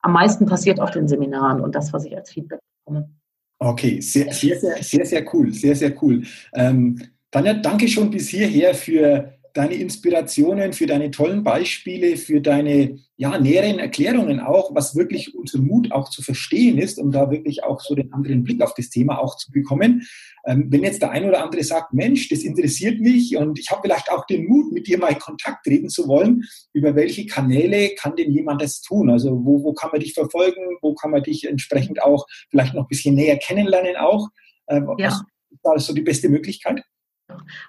[0.00, 3.10] am meisten passiert auf den Seminaren und das, was ich als Feedback bekomme.
[3.58, 6.22] Okay, sehr, sehr, sehr, sehr, sehr cool, sehr, sehr cool.
[6.54, 12.98] Ähm, Tanja, danke schon bis hierher für deine Inspirationen, für deine tollen Beispiele, für deine
[13.16, 17.64] ja, näheren Erklärungen auch, was wirklich unser Mut auch zu verstehen ist, um da wirklich
[17.64, 20.06] auch so den anderen Blick auf das Thema auch zu bekommen.
[20.46, 23.80] Ähm, wenn jetzt der eine oder andere sagt, Mensch, das interessiert mich und ich habe
[23.84, 27.94] vielleicht auch den Mut, mit dir mal in Kontakt treten zu wollen, über welche Kanäle
[27.94, 29.08] kann denn jemand das tun?
[29.08, 30.76] Also wo, wo kann man dich verfolgen?
[30.82, 34.28] Wo kann man dich entsprechend auch vielleicht noch ein bisschen näher kennenlernen auch?
[34.68, 35.08] Ähm, ja.
[35.08, 36.82] Was ist da so die beste Möglichkeit?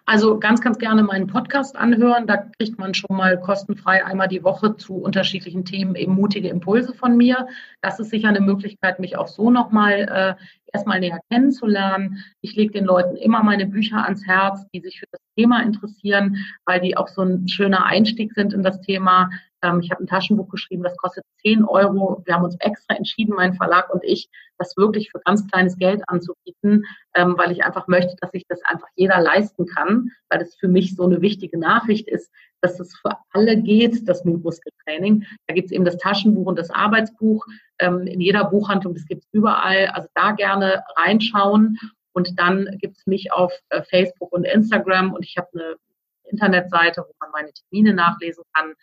[0.05, 2.27] Also ganz, ganz gerne meinen Podcast anhören.
[2.27, 6.93] Da kriegt man schon mal kostenfrei einmal die Woche zu unterschiedlichen Themen eben mutige Impulse
[6.93, 7.47] von mir.
[7.81, 12.23] Das ist sicher eine Möglichkeit, mich auch so nochmal äh, erstmal näher kennenzulernen.
[12.41, 16.37] Ich lege den Leuten immer meine Bücher ans Herz, die sich für das Thema interessieren,
[16.65, 19.29] weil die auch so ein schöner Einstieg sind in das Thema.
[19.67, 22.21] Ähm, ich habe ein Taschenbuch geschrieben, das kostet 10 Euro.
[22.25, 26.01] Wir haben uns extra entschieden, mein Verlag und ich, das wirklich für ganz kleines Geld
[26.07, 30.55] anzubieten, ähm, weil ich einfach möchte, dass sich das einfach jeder leisten kann, weil das
[30.55, 35.25] für mich so eine wichtige Nachricht ist, dass es für alle geht, das Mutmuskeltraining.
[35.47, 37.45] Da gibt es eben das Taschenbuch und das Arbeitsbuch
[37.79, 39.87] ähm, in jeder Buchhandlung, das gibt es überall.
[39.87, 41.77] Also da gerne reinschauen.
[42.13, 45.75] Und dann gibt es mich auf äh, Facebook und Instagram und ich habe eine
[46.23, 48.73] Internetseite, wo man meine Termine nachlesen kann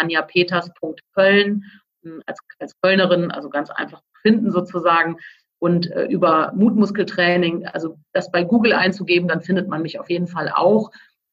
[0.00, 1.64] anjapeters.köln
[2.02, 5.16] hm, als, als Kölnerin, also ganz einfach finden sozusagen.
[5.58, 10.26] Und äh, über Mutmuskeltraining, also das bei Google einzugeben, dann findet man mich auf jeden
[10.26, 10.90] Fall auch.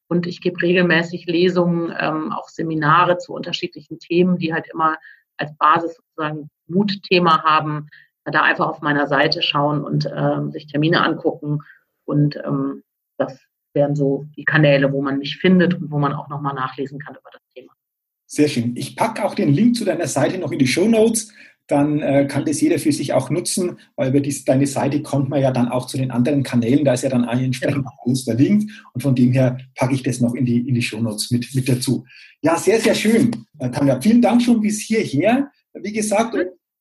[0.10, 4.98] Und ich gebe regelmäßig Lesungen, ähm, auch Seminare zu unterschiedlichen Themen, die halt immer
[5.38, 7.88] als Basis sozusagen Mutthema haben.
[8.26, 11.60] Da einfach auf meiner Seite schauen und äh, sich Termine angucken.
[12.04, 12.84] Und ähm,
[13.18, 13.40] das
[13.74, 17.16] wären so die Kanäle, wo man mich findet und wo man auch nochmal nachlesen kann
[17.16, 17.72] über das Thema.
[18.28, 18.76] Sehr schön.
[18.76, 21.30] Ich packe auch den Link zu deiner Seite noch in die Show Notes.
[21.68, 25.30] Dann äh, kann das jeder für sich auch nutzen, weil über dies, deine Seite kommt
[25.30, 26.86] man ja dann auch zu den anderen Kanälen.
[26.86, 27.92] Da ist ja dann entsprechend ja.
[28.06, 28.72] alles verlinkt.
[28.94, 31.54] Und von dem her packe ich das noch in die, in die Show Notes mit,
[31.56, 32.06] mit dazu.
[32.42, 33.32] Ja, sehr, sehr schön.
[33.60, 35.50] Äh, Tanja, vielen Dank schon bis hierher.
[35.74, 36.36] Wie gesagt,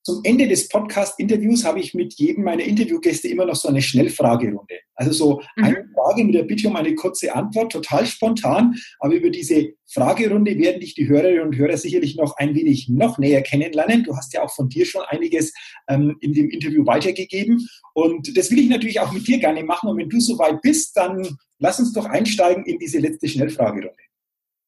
[0.06, 4.76] zum Ende des Podcast-Interviews habe ich mit jedem meiner Interviewgäste immer noch so eine Schnellfragerunde.
[4.94, 5.64] Also so mhm.
[5.64, 8.76] eine Frage mit der Bitte um eine kurze Antwort, total spontan.
[9.00, 13.18] Aber über diese Fragerunde werden dich die Hörerinnen und Hörer sicherlich noch ein wenig noch
[13.18, 14.04] näher kennenlernen.
[14.04, 15.52] Du hast ja auch von dir schon einiges
[15.88, 17.66] ähm, in dem Interview weitergegeben.
[17.92, 19.88] Und das will ich natürlich auch mit dir gerne machen.
[19.90, 23.90] Und wenn du soweit bist, dann lass uns doch einsteigen in diese letzte Schnellfragerunde.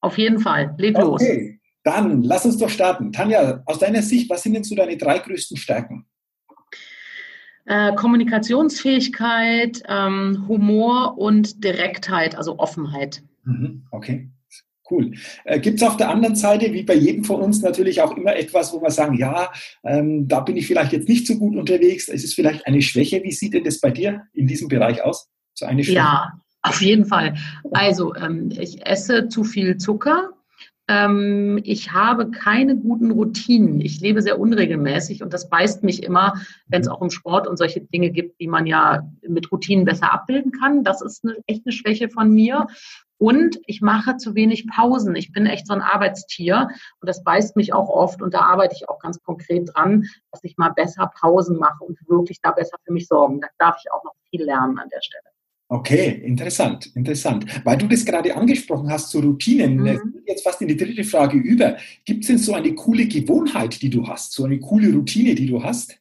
[0.00, 0.74] Auf jeden Fall.
[0.78, 1.04] Leg okay.
[1.06, 1.57] los.
[1.84, 3.12] Dann lass uns doch starten.
[3.12, 6.06] Tanja, aus deiner Sicht, was sind denn so deine drei größten Stärken?
[7.66, 13.22] Äh, Kommunikationsfähigkeit, ähm, Humor und Direktheit, also Offenheit.
[13.44, 14.30] Mhm, okay.
[14.90, 15.12] Cool.
[15.44, 18.34] Äh, Gibt es auf der anderen Seite, wie bei jedem von uns, natürlich auch immer
[18.36, 19.52] etwas, wo wir sagen, ja,
[19.84, 22.08] ähm, da bin ich vielleicht jetzt nicht so gut unterwegs.
[22.08, 23.22] Es ist vielleicht eine Schwäche.
[23.22, 25.28] Wie sieht denn das bei dir in diesem Bereich aus?
[25.52, 25.98] So eine Schwäche?
[25.98, 27.34] Ja, auf jeden Fall.
[27.72, 30.30] Also ähm, ich esse zu viel Zucker.
[30.88, 33.80] Ähm, ich habe keine guten Routinen.
[33.80, 37.58] Ich lebe sehr unregelmäßig und das beißt mich immer, wenn es auch im Sport und
[37.58, 40.84] solche Dinge gibt, die man ja mit Routinen besser abbilden kann.
[40.84, 42.66] Das ist eine, echt eine Schwäche von mir.
[43.18, 45.14] Und ich mache zu wenig Pausen.
[45.16, 46.68] Ich bin echt so ein Arbeitstier
[47.00, 50.44] und das beißt mich auch oft und da arbeite ich auch ganz konkret dran, dass
[50.44, 53.40] ich mal besser Pausen mache und wirklich da besser für mich sorgen.
[53.40, 55.27] Da darf ich auch noch viel lernen an der Stelle.
[55.70, 57.44] Okay, interessant, interessant.
[57.64, 60.22] Weil du das gerade angesprochen hast, so Routinen, mhm.
[60.26, 61.76] jetzt fast in die dritte Frage über.
[62.06, 65.46] Gibt es denn so eine coole Gewohnheit, die du hast, so eine coole Routine, die
[65.46, 66.00] du hast?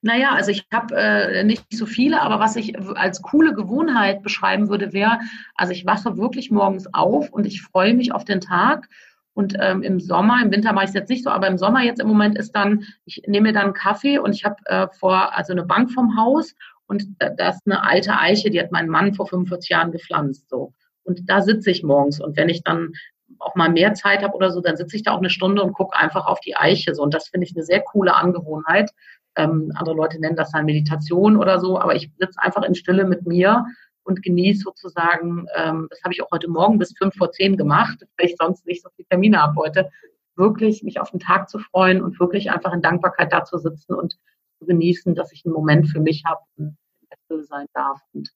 [0.00, 4.70] Naja, also ich habe äh, nicht so viele, aber was ich als coole Gewohnheit beschreiben
[4.70, 5.18] würde, wäre,
[5.54, 8.88] also ich wache wirklich morgens auf und ich freue mich auf den Tag.
[9.34, 11.82] Und ähm, im Sommer, im Winter mache ich es jetzt nicht so, aber im Sommer
[11.82, 14.88] jetzt im Moment ist dann, ich nehme mir dann einen Kaffee und ich habe äh,
[14.98, 16.54] vor, also eine Bank vom Haus
[16.88, 20.48] und da, da ist eine alte Eiche, die hat mein Mann vor 45 Jahren gepflanzt.
[20.48, 20.72] So.
[21.04, 22.20] Und da sitze ich morgens.
[22.20, 22.92] Und wenn ich dann
[23.38, 25.74] auch mal mehr Zeit habe oder so, dann sitze ich da auch eine Stunde und
[25.74, 26.94] gucke einfach auf die Eiche.
[26.94, 27.02] So.
[27.02, 28.90] Und das finde ich eine sehr coole Angewohnheit.
[29.36, 33.04] Ähm, andere Leute nennen das dann Meditation oder so, aber ich sitze einfach in Stille
[33.04, 33.66] mit mir
[34.02, 37.98] und genieße sozusagen, ähm, das habe ich auch heute Morgen bis fünf vor zehn gemacht,
[38.18, 39.90] weil ich sonst nicht so viele Termine habe heute,
[40.36, 43.94] wirklich mich auf den Tag zu freuen und wirklich einfach in Dankbarkeit da zu sitzen
[43.94, 44.16] und
[44.58, 46.76] zu genießen, dass ich einen Moment für mich habe und
[47.24, 48.30] still sein darf und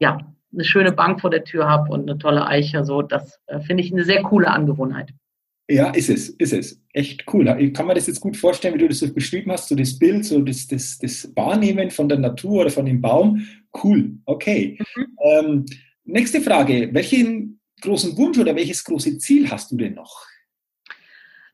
[0.00, 0.18] ja,
[0.52, 2.84] eine schöne Bank vor der Tür habe und eine tolle Eiche.
[2.84, 5.12] So, das äh, finde ich eine sehr coole Angewohnheit.
[5.70, 6.80] Ja, ist es, ist es.
[6.94, 7.54] Echt cool.
[7.58, 9.98] Ich kann mir das jetzt gut vorstellen, wie du das so beschrieben hast, so das
[9.98, 13.46] Bild, so das, das, das Wahrnehmen von der Natur oder von dem Baum.
[13.82, 14.78] Cool, okay.
[14.96, 15.06] Mhm.
[15.22, 15.66] Ähm,
[16.04, 16.88] nächste Frage.
[16.92, 20.24] Welchen großen Wunsch oder welches große Ziel hast du denn noch?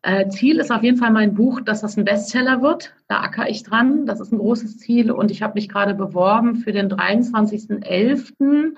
[0.04, 2.94] Äh, Ziel ist auf jeden Fall mein Buch, dass das ein Bestseller wird.
[3.08, 4.04] Da acker ich dran.
[4.04, 8.74] Das ist ein großes Ziel und ich habe mich gerade beworben für den 23.11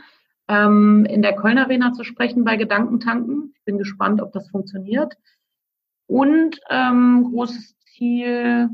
[0.46, 3.52] ähm, in der Köln Arena zu sprechen bei Gedankentanken.
[3.56, 5.18] Ich bin gespannt, ob das funktioniert.
[6.06, 8.70] Und ähm, großes Ziel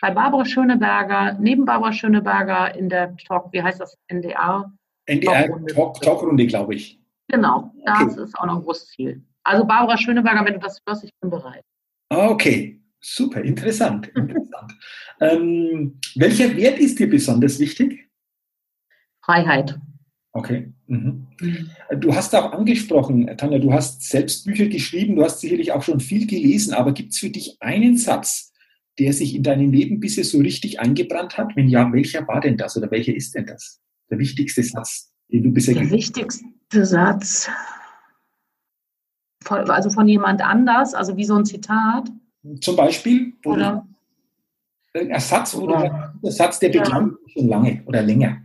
[0.00, 4.72] bei Barbara Schöneberger, neben Barbara Schöneberger in der Talk, wie heißt das, NDR?
[5.04, 6.98] NDR Talkrunde, Talk, glaube ich.
[7.28, 8.22] Genau, das okay.
[8.22, 9.22] ist auch noch ein großes Ziel.
[9.44, 11.64] Also Barbara Schöneberger, wenn du das hörst, ich bin bereit.
[12.08, 14.08] Okay, super, interessant.
[14.08, 14.72] interessant.
[15.20, 18.08] ähm, welcher Wert ist dir besonders wichtig?
[19.22, 19.78] Freiheit.
[20.32, 20.72] Okay.
[20.86, 21.26] Mhm.
[21.40, 21.70] mhm.
[22.00, 26.00] Du hast auch angesprochen, Tanja, du hast selbst Bücher geschrieben, du hast sicherlich auch schon
[26.00, 28.52] viel gelesen, aber gibt es für dich einen Satz,
[28.98, 31.54] der sich in deinem Leben bisher so richtig eingebrannt hat?
[31.56, 33.80] Wenn ja, welcher war denn das oder welcher ist denn das?
[34.10, 37.48] Der wichtigste Satz, den du bisher Der wichtigste Satz,
[39.50, 42.10] also von jemand anders, also wie so ein Zitat?
[42.60, 43.32] Zum Beispiel?
[43.44, 43.86] Oder?
[44.94, 47.32] Ein Satz oder ein Satz, der begleitet ja.
[47.32, 48.36] schon lange oder länger.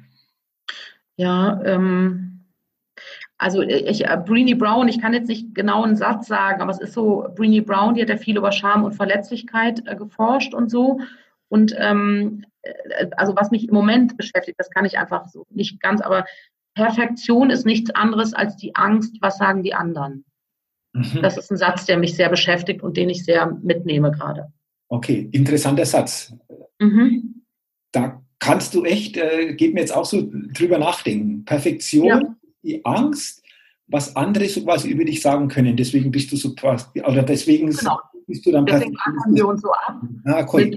[1.15, 2.45] Ja, ähm,
[3.37, 6.79] also ich, äh, Breenie Brown, ich kann jetzt nicht genau einen Satz sagen, aber es
[6.79, 10.69] ist so, Breenie Brown, die hat ja viel über Scham und Verletzlichkeit äh, geforscht und
[10.69, 10.99] so.
[11.47, 15.79] Und ähm, äh, also was mich im Moment beschäftigt, das kann ich einfach so nicht
[15.81, 16.25] ganz, aber
[16.75, 20.25] Perfektion ist nichts anderes als die Angst, was sagen die anderen.
[20.93, 21.21] Mhm.
[21.21, 24.51] Das ist ein Satz, der mich sehr beschäftigt und den ich sehr mitnehme gerade.
[24.87, 26.33] Okay, interessanter Satz.
[26.79, 27.43] Mhm.
[27.91, 31.45] Da kannst du echt, äh, geht mir jetzt auch so drüber nachdenken.
[31.45, 32.21] Perfektion, ja.
[32.63, 33.43] die Angst,
[33.87, 35.75] was andere so quasi über dich sagen können.
[35.75, 36.55] Deswegen bist du so
[37.05, 37.99] oder deswegen genau.
[38.27, 40.01] bist du dann Deswegen ackern wir uns so ab.
[40.25, 40.69] Ah, cool.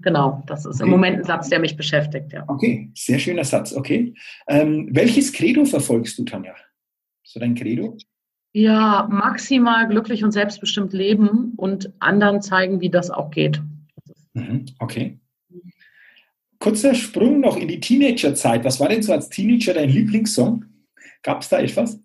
[0.00, 0.84] genau, das ist okay.
[0.84, 2.32] im Moment ein Satz, der mich beschäftigt.
[2.32, 2.44] Ja.
[2.46, 4.14] Okay, sehr schöner Satz, okay.
[4.46, 6.54] Ähm, welches Credo verfolgst du, Tanja?
[7.22, 7.96] So dein Credo?
[8.56, 13.60] Ja, maximal glücklich und selbstbestimmt leben und anderen zeigen, wie das auch geht.
[14.32, 15.18] Mhm, okay.
[16.60, 18.64] Kurzer Sprung noch in die Teenagerzeit.
[18.64, 20.64] Was war denn so als Teenager dein Lieblingssong?
[21.24, 21.98] Gab es da etwas?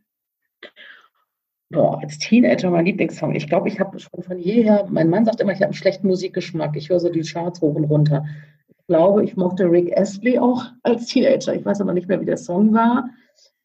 [1.70, 3.36] Boah, als Teenager mein Lieblingssong.
[3.36, 6.08] Ich glaube, ich habe schon von jeher, mein Mann sagt immer, ich habe einen schlechten
[6.08, 6.76] Musikgeschmack.
[6.76, 8.26] Ich höre so die Charts hoch und runter.
[8.70, 11.54] Ich glaube, ich mochte Rick Astley auch als Teenager.
[11.54, 13.08] Ich weiß aber nicht mehr, wie der Song war.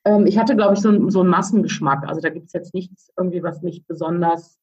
[0.05, 2.07] Ähm, ich hatte, glaube ich, so, so einen Massengeschmack.
[2.07, 4.59] Also da gibt es jetzt nichts irgendwie, was mich besonders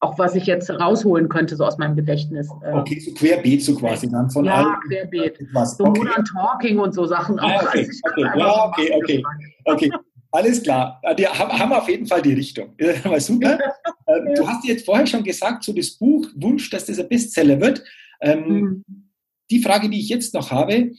[0.00, 2.48] auch was ich jetzt rausholen könnte, so aus meinem Gedächtnis.
[2.62, 2.72] Äh.
[2.72, 5.38] Okay, so querbeet so quasi dann von Ja, allen, querbeet.
[5.52, 5.76] Was?
[5.76, 6.00] So okay.
[6.00, 7.62] Modern Talking und so Sachen ah, auch.
[7.62, 8.38] Okay, also okay.
[8.38, 9.22] Ja, okay, okay.
[9.64, 9.90] okay.
[10.32, 11.00] Alles klar.
[11.18, 12.74] Die haben auf jeden Fall die Richtung.
[13.18, 13.58] Super.
[14.06, 17.58] Ähm, du hast jetzt vorher schon gesagt, so das Buch, Wunsch, dass das ein Bestseller
[17.58, 17.82] wird.
[18.20, 18.84] Ähm, mhm.
[19.50, 20.90] Die Frage, die ich jetzt noch habe,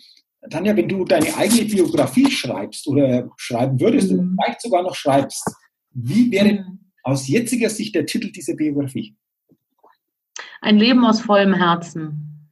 [0.49, 4.19] Tanja, wenn du deine eigene Biografie schreibst oder schreiben würdest mhm.
[4.19, 5.43] und vielleicht sogar noch schreibst,
[5.91, 6.79] wie wäre mhm.
[7.03, 9.15] aus jetziger Sicht der Titel dieser Biografie?
[10.61, 12.49] Ein Leben aus vollem Herzen.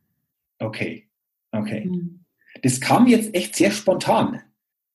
[0.59, 1.07] Okay,
[1.51, 1.85] okay.
[1.85, 2.25] Mhm.
[2.63, 4.41] Das kam jetzt echt sehr spontan.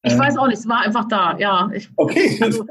[0.03, 1.71] Ich ähm, weiß auch nicht, es war einfach da, ja.
[1.75, 2.39] Ich, okay.
[2.41, 2.67] Also,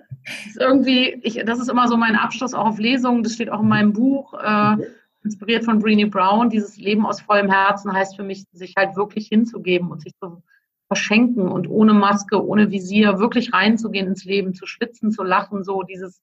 [0.60, 3.68] irgendwie, ich, das ist immer so mein Abschluss auch auf Lesungen, das steht auch in
[3.68, 4.34] meinem Buch.
[4.34, 4.78] Äh,
[5.24, 6.50] inspiriert von Brené Brown.
[6.50, 10.42] Dieses Leben aus vollem Herzen heißt für mich, sich halt wirklich hinzugeben und sich zu
[10.88, 15.84] verschenken und ohne Maske, ohne Visier wirklich reinzugehen ins Leben, zu schwitzen, zu lachen, so
[15.84, 16.22] dieses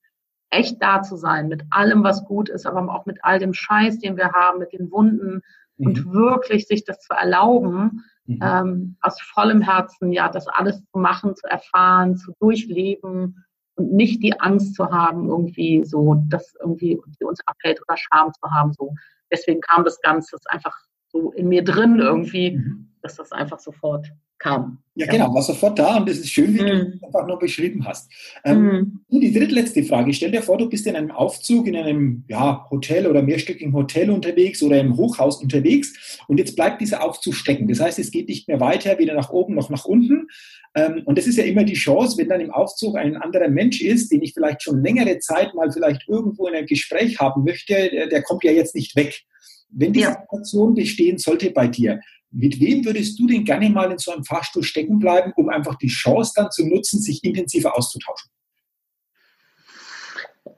[0.51, 3.99] echt da zu sein mit allem, was gut ist, aber auch mit all dem Scheiß,
[3.99, 5.43] den wir haben, mit den Wunden
[5.77, 5.87] mhm.
[5.87, 8.41] und wirklich sich das zu erlauben, mhm.
[8.43, 13.46] ähm, aus vollem Herzen, ja, das alles zu machen, zu erfahren, zu durchleben
[13.77, 18.51] und nicht die Angst zu haben, irgendwie so, dass irgendwie uns abhält oder Scham zu
[18.51, 18.73] haben.
[18.73, 18.95] So.
[19.31, 20.77] Deswegen kam das Ganze einfach
[21.09, 22.89] so in mir drin irgendwie, mhm.
[23.07, 24.79] Dass das einfach sofort kam.
[24.95, 26.67] Ja, genau, war sofort da und es ist schön, wie mhm.
[26.67, 28.11] du es einfach nur beschrieben hast.
[28.45, 29.21] Ähm, mhm.
[29.21, 30.13] Die drittletzte Frage.
[30.13, 34.11] Stell dir vor, du bist in einem Aufzug, in einem ja, Hotel oder mehrstöckigen Hotel
[34.11, 37.69] unterwegs oder im Hochhaus unterwegs und jetzt bleibt dieser Aufzug stecken.
[37.69, 40.29] Das heißt, es geht nicht mehr weiter, weder nach oben noch nach unten.
[40.75, 43.81] Ähm, und das ist ja immer die Chance, wenn dann im Aufzug ein anderer Mensch
[43.81, 47.75] ist, den ich vielleicht schon längere Zeit mal vielleicht irgendwo in einem Gespräch haben möchte,
[47.75, 49.23] der, der kommt ja jetzt nicht weg.
[49.71, 50.13] Wenn die ja.
[50.13, 52.01] Situation bestehen sollte bei dir,
[52.37, 55.77] mit wem würdest du denn gerne mal in so einem Fahrstuhl stecken bleiben, um einfach
[55.77, 58.31] die Chance dann zu nutzen, sich intensiver auszutauschen?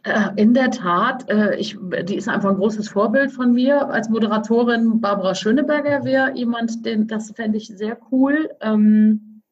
[0.03, 3.89] Äh, in der Tat, äh, ich, die ist einfach ein großes Vorbild von mir.
[3.89, 8.51] Als Moderatorin Barbara Schöneberger wäre jemand, den, das fände ich sehr cool.
[8.61, 9.43] Ähm,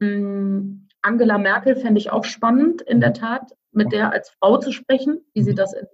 [0.00, 4.72] hm, Angela Merkel fände ich auch spannend, in der Tat, mit der als Frau zu
[4.72, 5.56] sprechen, wie sie mhm.
[5.56, 5.86] das in,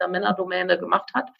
[0.00, 1.30] der Männerdomäne gemacht hat.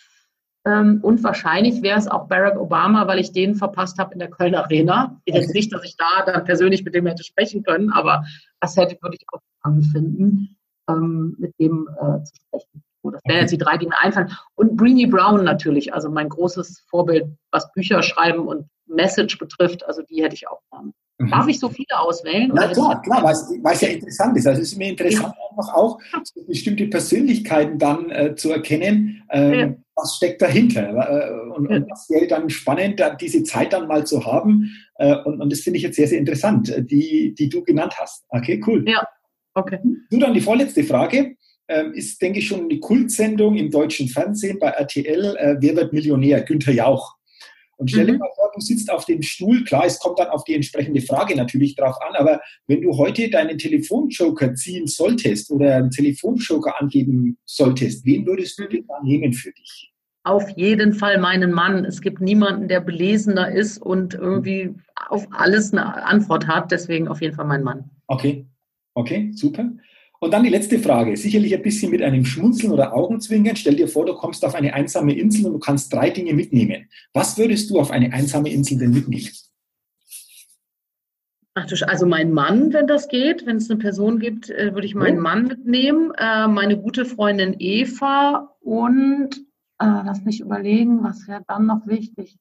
[0.67, 4.31] Ähm, und wahrscheinlich wäre es auch Barack Obama, weil ich den verpasst habe in der
[4.31, 5.21] Köln Arena.
[5.25, 8.25] Ich jetzt nicht, dass ich da dann persönlich mit dem hätte sprechen können, aber
[8.61, 10.57] das hätte, würde ich auch spannend finden,
[10.89, 12.83] ähm, mit dem äh, zu sprechen.
[13.03, 14.33] So, das wären jetzt die drei, die mir einfallen.
[14.55, 20.03] Und Breenie Brown natürlich, also mein großes Vorbild, was Bücher schreiben und Message betrifft, also
[20.03, 20.93] die hätte ich auch gerne.
[21.19, 21.31] Mhm.
[21.31, 22.51] Darf ich so viele auswählen?
[22.55, 23.35] Na klar, klar, weil
[23.75, 24.47] es ja interessant ist.
[24.47, 25.51] Also es ist mir interessant, ja.
[25.51, 29.75] einfach auch so bestimmte Persönlichkeiten dann äh, zu erkennen, ähm, ja.
[29.97, 30.89] Was steckt dahinter.
[30.91, 34.71] Äh, und, und das wäre dann spannend, diese Zeit dann mal zu haben.
[34.97, 37.95] Äh, und, und das finde ich jetzt sehr, sehr interessant, äh, die, die du genannt
[37.99, 38.25] hast.
[38.29, 38.85] Okay, cool.
[38.89, 39.07] Ja,
[39.55, 39.79] okay.
[40.11, 41.37] Du dann die vorletzte Frage.
[41.67, 45.57] Ähm, ist, denke ich, schon eine Kultsendung im deutschen Fernsehen bei RTL.
[45.61, 46.43] Wer wird Millionär?
[46.43, 47.17] Günther Jauch.
[47.77, 48.19] Und stell dir mhm.
[48.19, 51.37] mal vor, du sitzt auf dem Stuhl, klar, es kommt dann auf die entsprechende Frage
[51.37, 57.39] natürlich drauf an, aber wenn du heute deinen Telefonjoker ziehen solltest oder einen Telefonjoker angeben
[57.45, 59.93] solltest, wen würdest du denn da nehmen für dich?
[60.27, 61.85] Auf jeden Fall meinen Mann.
[61.85, 64.75] Es gibt niemanden, der belesener ist und irgendwie
[65.11, 66.73] auf alles eine Antwort hat.
[66.73, 67.91] Deswegen auf jeden Fall mein Mann.
[68.07, 68.47] Okay,
[68.95, 69.71] okay, super.
[70.25, 73.57] Und dann die letzte Frage, sicherlich ein bisschen mit einem Schmunzeln oder Augenzwinkern.
[73.57, 76.89] Stell dir vor, du kommst auf eine einsame Insel und du kannst drei Dinge mitnehmen.
[77.13, 79.29] Was würdest du auf eine einsame Insel denn mitnehmen?
[81.53, 84.87] Ach du, also mein Mann, wenn das geht, wenn es eine Person gibt, äh, würde
[84.87, 85.21] ich meinen oh.
[85.21, 89.37] Mann mitnehmen, äh, meine gute Freundin Eva und
[89.79, 92.39] äh, lass mich überlegen, was wäre dann noch wichtig?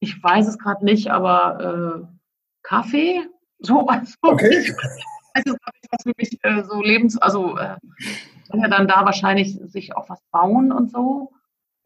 [0.00, 2.16] Ich weiß es gerade nicht, aber äh,
[2.62, 3.22] Kaffee,
[3.58, 4.70] so also, okay
[5.34, 5.58] das ist,
[5.90, 7.76] was für mich äh, so lebens, also äh,
[8.50, 11.32] kann ja dann da wahrscheinlich sich auch was bauen und so.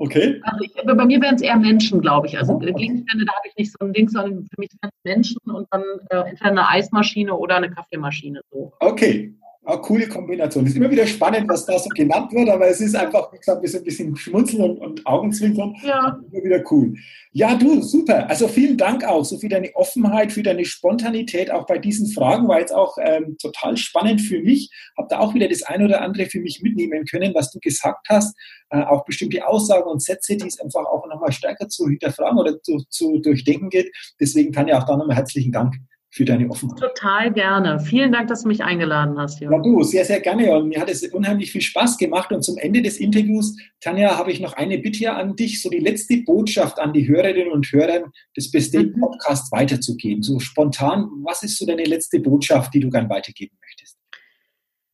[0.00, 0.40] Okay.
[0.44, 2.38] Also ich, bei mir wären es eher Menschen, glaube ich.
[2.38, 2.72] Also oh, okay.
[2.72, 5.66] Gegenstände, da habe ich nicht so ein Ding, sondern für mich wären es Menschen und
[5.72, 8.42] dann äh, entweder eine Eismaschine oder eine Kaffeemaschine.
[8.52, 8.72] So.
[8.78, 9.34] Okay,
[9.68, 10.64] eine coole Kombination.
[10.64, 13.38] Es ist immer wieder spannend, was da so genannt wird, aber es ist einfach, wie
[13.38, 15.74] gesagt, ein bisschen Schmunzeln und, und Augenzwinkern.
[15.82, 16.18] Ja.
[16.32, 16.94] Immer wieder cool.
[17.32, 18.28] Ja, du, super.
[18.30, 22.48] Also vielen Dank auch so für deine Offenheit, für deine Spontanität auch bei diesen Fragen.
[22.48, 24.70] War jetzt auch ähm, total spannend für mich.
[24.96, 28.08] Hab da auch wieder das ein oder andere für mich mitnehmen können, was du gesagt
[28.08, 28.34] hast.
[28.70, 32.60] Äh, auch bestimmte Aussagen und Sätze, die es einfach auch nochmal stärker zu hinterfragen oder
[32.62, 33.90] zu, zu durchdenken geht.
[34.18, 35.74] Deswegen kann ja auch da nochmal herzlichen Dank
[36.10, 36.78] für deine Offenheit.
[36.78, 37.80] Total gerne.
[37.80, 39.40] Vielen Dank, dass du mich eingeladen hast.
[39.40, 39.54] Jürgen.
[39.54, 40.56] Ja, du, sehr, sehr gerne.
[40.56, 42.32] Und mir hat es unheimlich viel Spaß gemacht.
[42.32, 45.80] Und zum Ende des Interviews, Tanja, habe ich noch eine Bitte an dich, so die
[45.80, 48.98] letzte Botschaft an die Hörerinnen und Hörer des Beste mhm.
[48.98, 50.22] Podcasts weiterzugeben.
[50.22, 53.98] So spontan, was ist so deine letzte Botschaft, die du gern weitergeben möchtest?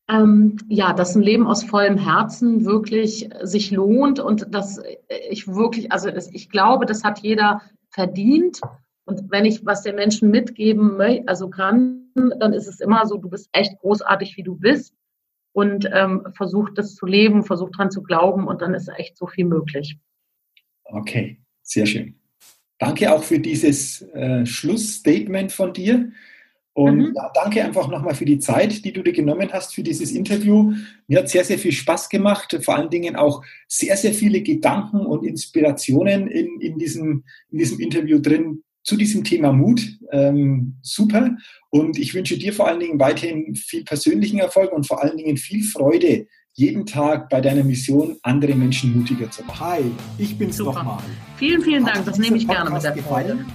[0.09, 4.79] Ähm, ja, dass ein Leben aus vollem Herzen wirklich sich lohnt und dass
[5.29, 8.59] ich wirklich, also ich glaube, das hat jeder verdient
[9.05, 13.17] und wenn ich was den Menschen mitgeben möchte, also kann, dann ist es immer so,
[13.17, 14.95] du bist echt großartig, wie du bist
[15.53, 19.27] und ähm, versuch das zu leben, versuch dran zu glauben und dann ist echt so
[19.27, 19.97] viel möglich.
[20.83, 22.19] Okay, sehr schön.
[22.77, 26.11] Danke auch für dieses äh, Schlussstatement von dir.
[26.73, 27.17] Und mhm.
[27.33, 30.73] danke einfach nochmal für die Zeit, die du dir genommen hast für dieses Interview.
[31.07, 35.05] Mir hat sehr, sehr viel Spaß gemacht, vor allen Dingen auch sehr, sehr viele Gedanken
[35.05, 39.81] und Inspirationen in, in, diesem, in diesem Interview drin zu diesem Thema Mut.
[40.11, 41.35] Ähm, super.
[41.69, 45.35] Und ich wünsche dir vor allen Dingen weiterhin viel persönlichen Erfolg und vor allen Dingen
[45.35, 49.59] viel Freude jeden Tag bei deiner Mission, andere Menschen mutiger zu machen.
[49.59, 51.03] Hi, ich bin's nochmal.
[51.35, 52.05] Vielen, vielen Dank.
[52.05, 53.45] Das nehme ich gerne mit der Freude.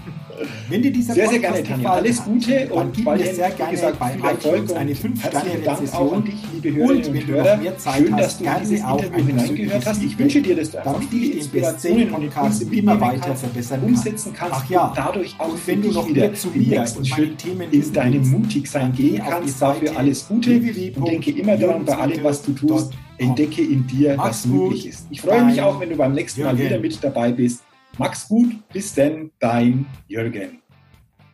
[0.68, 1.90] Wenn dir dieser sehr, sehr gerne, Tanja.
[1.90, 5.94] Alles Gute und gib mir sehr gerne gesagt, bei viel Erfolg eine 5 Sterne Dank
[5.94, 7.60] auch an dich, liebe Hörerinnen und, und Hörer.
[7.96, 10.02] Schön, dass du in dieses Interview hineingehört hast.
[10.02, 14.56] Ich wünsche dir, dass du einfach viele Inspirationen und Impulse immer weiter verbessern umsetzen kannst
[14.56, 17.92] Ach ja, und dadurch auch und wenn du noch wieder zu den nächsten Schritt in
[17.92, 19.60] deinem Mutigsein gehen kannst.
[19.60, 20.56] Dafür alles Gute
[20.96, 25.06] und denke immer daran, bei allem, was du tust, entdecke in dir, was möglich ist.
[25.10, 27.62] Ich freue mich auch, wenn du beim nächsten Mal wieder mit dabei bist.
[28.00, 30.62] Max gut, bis denn, dein Jürgen.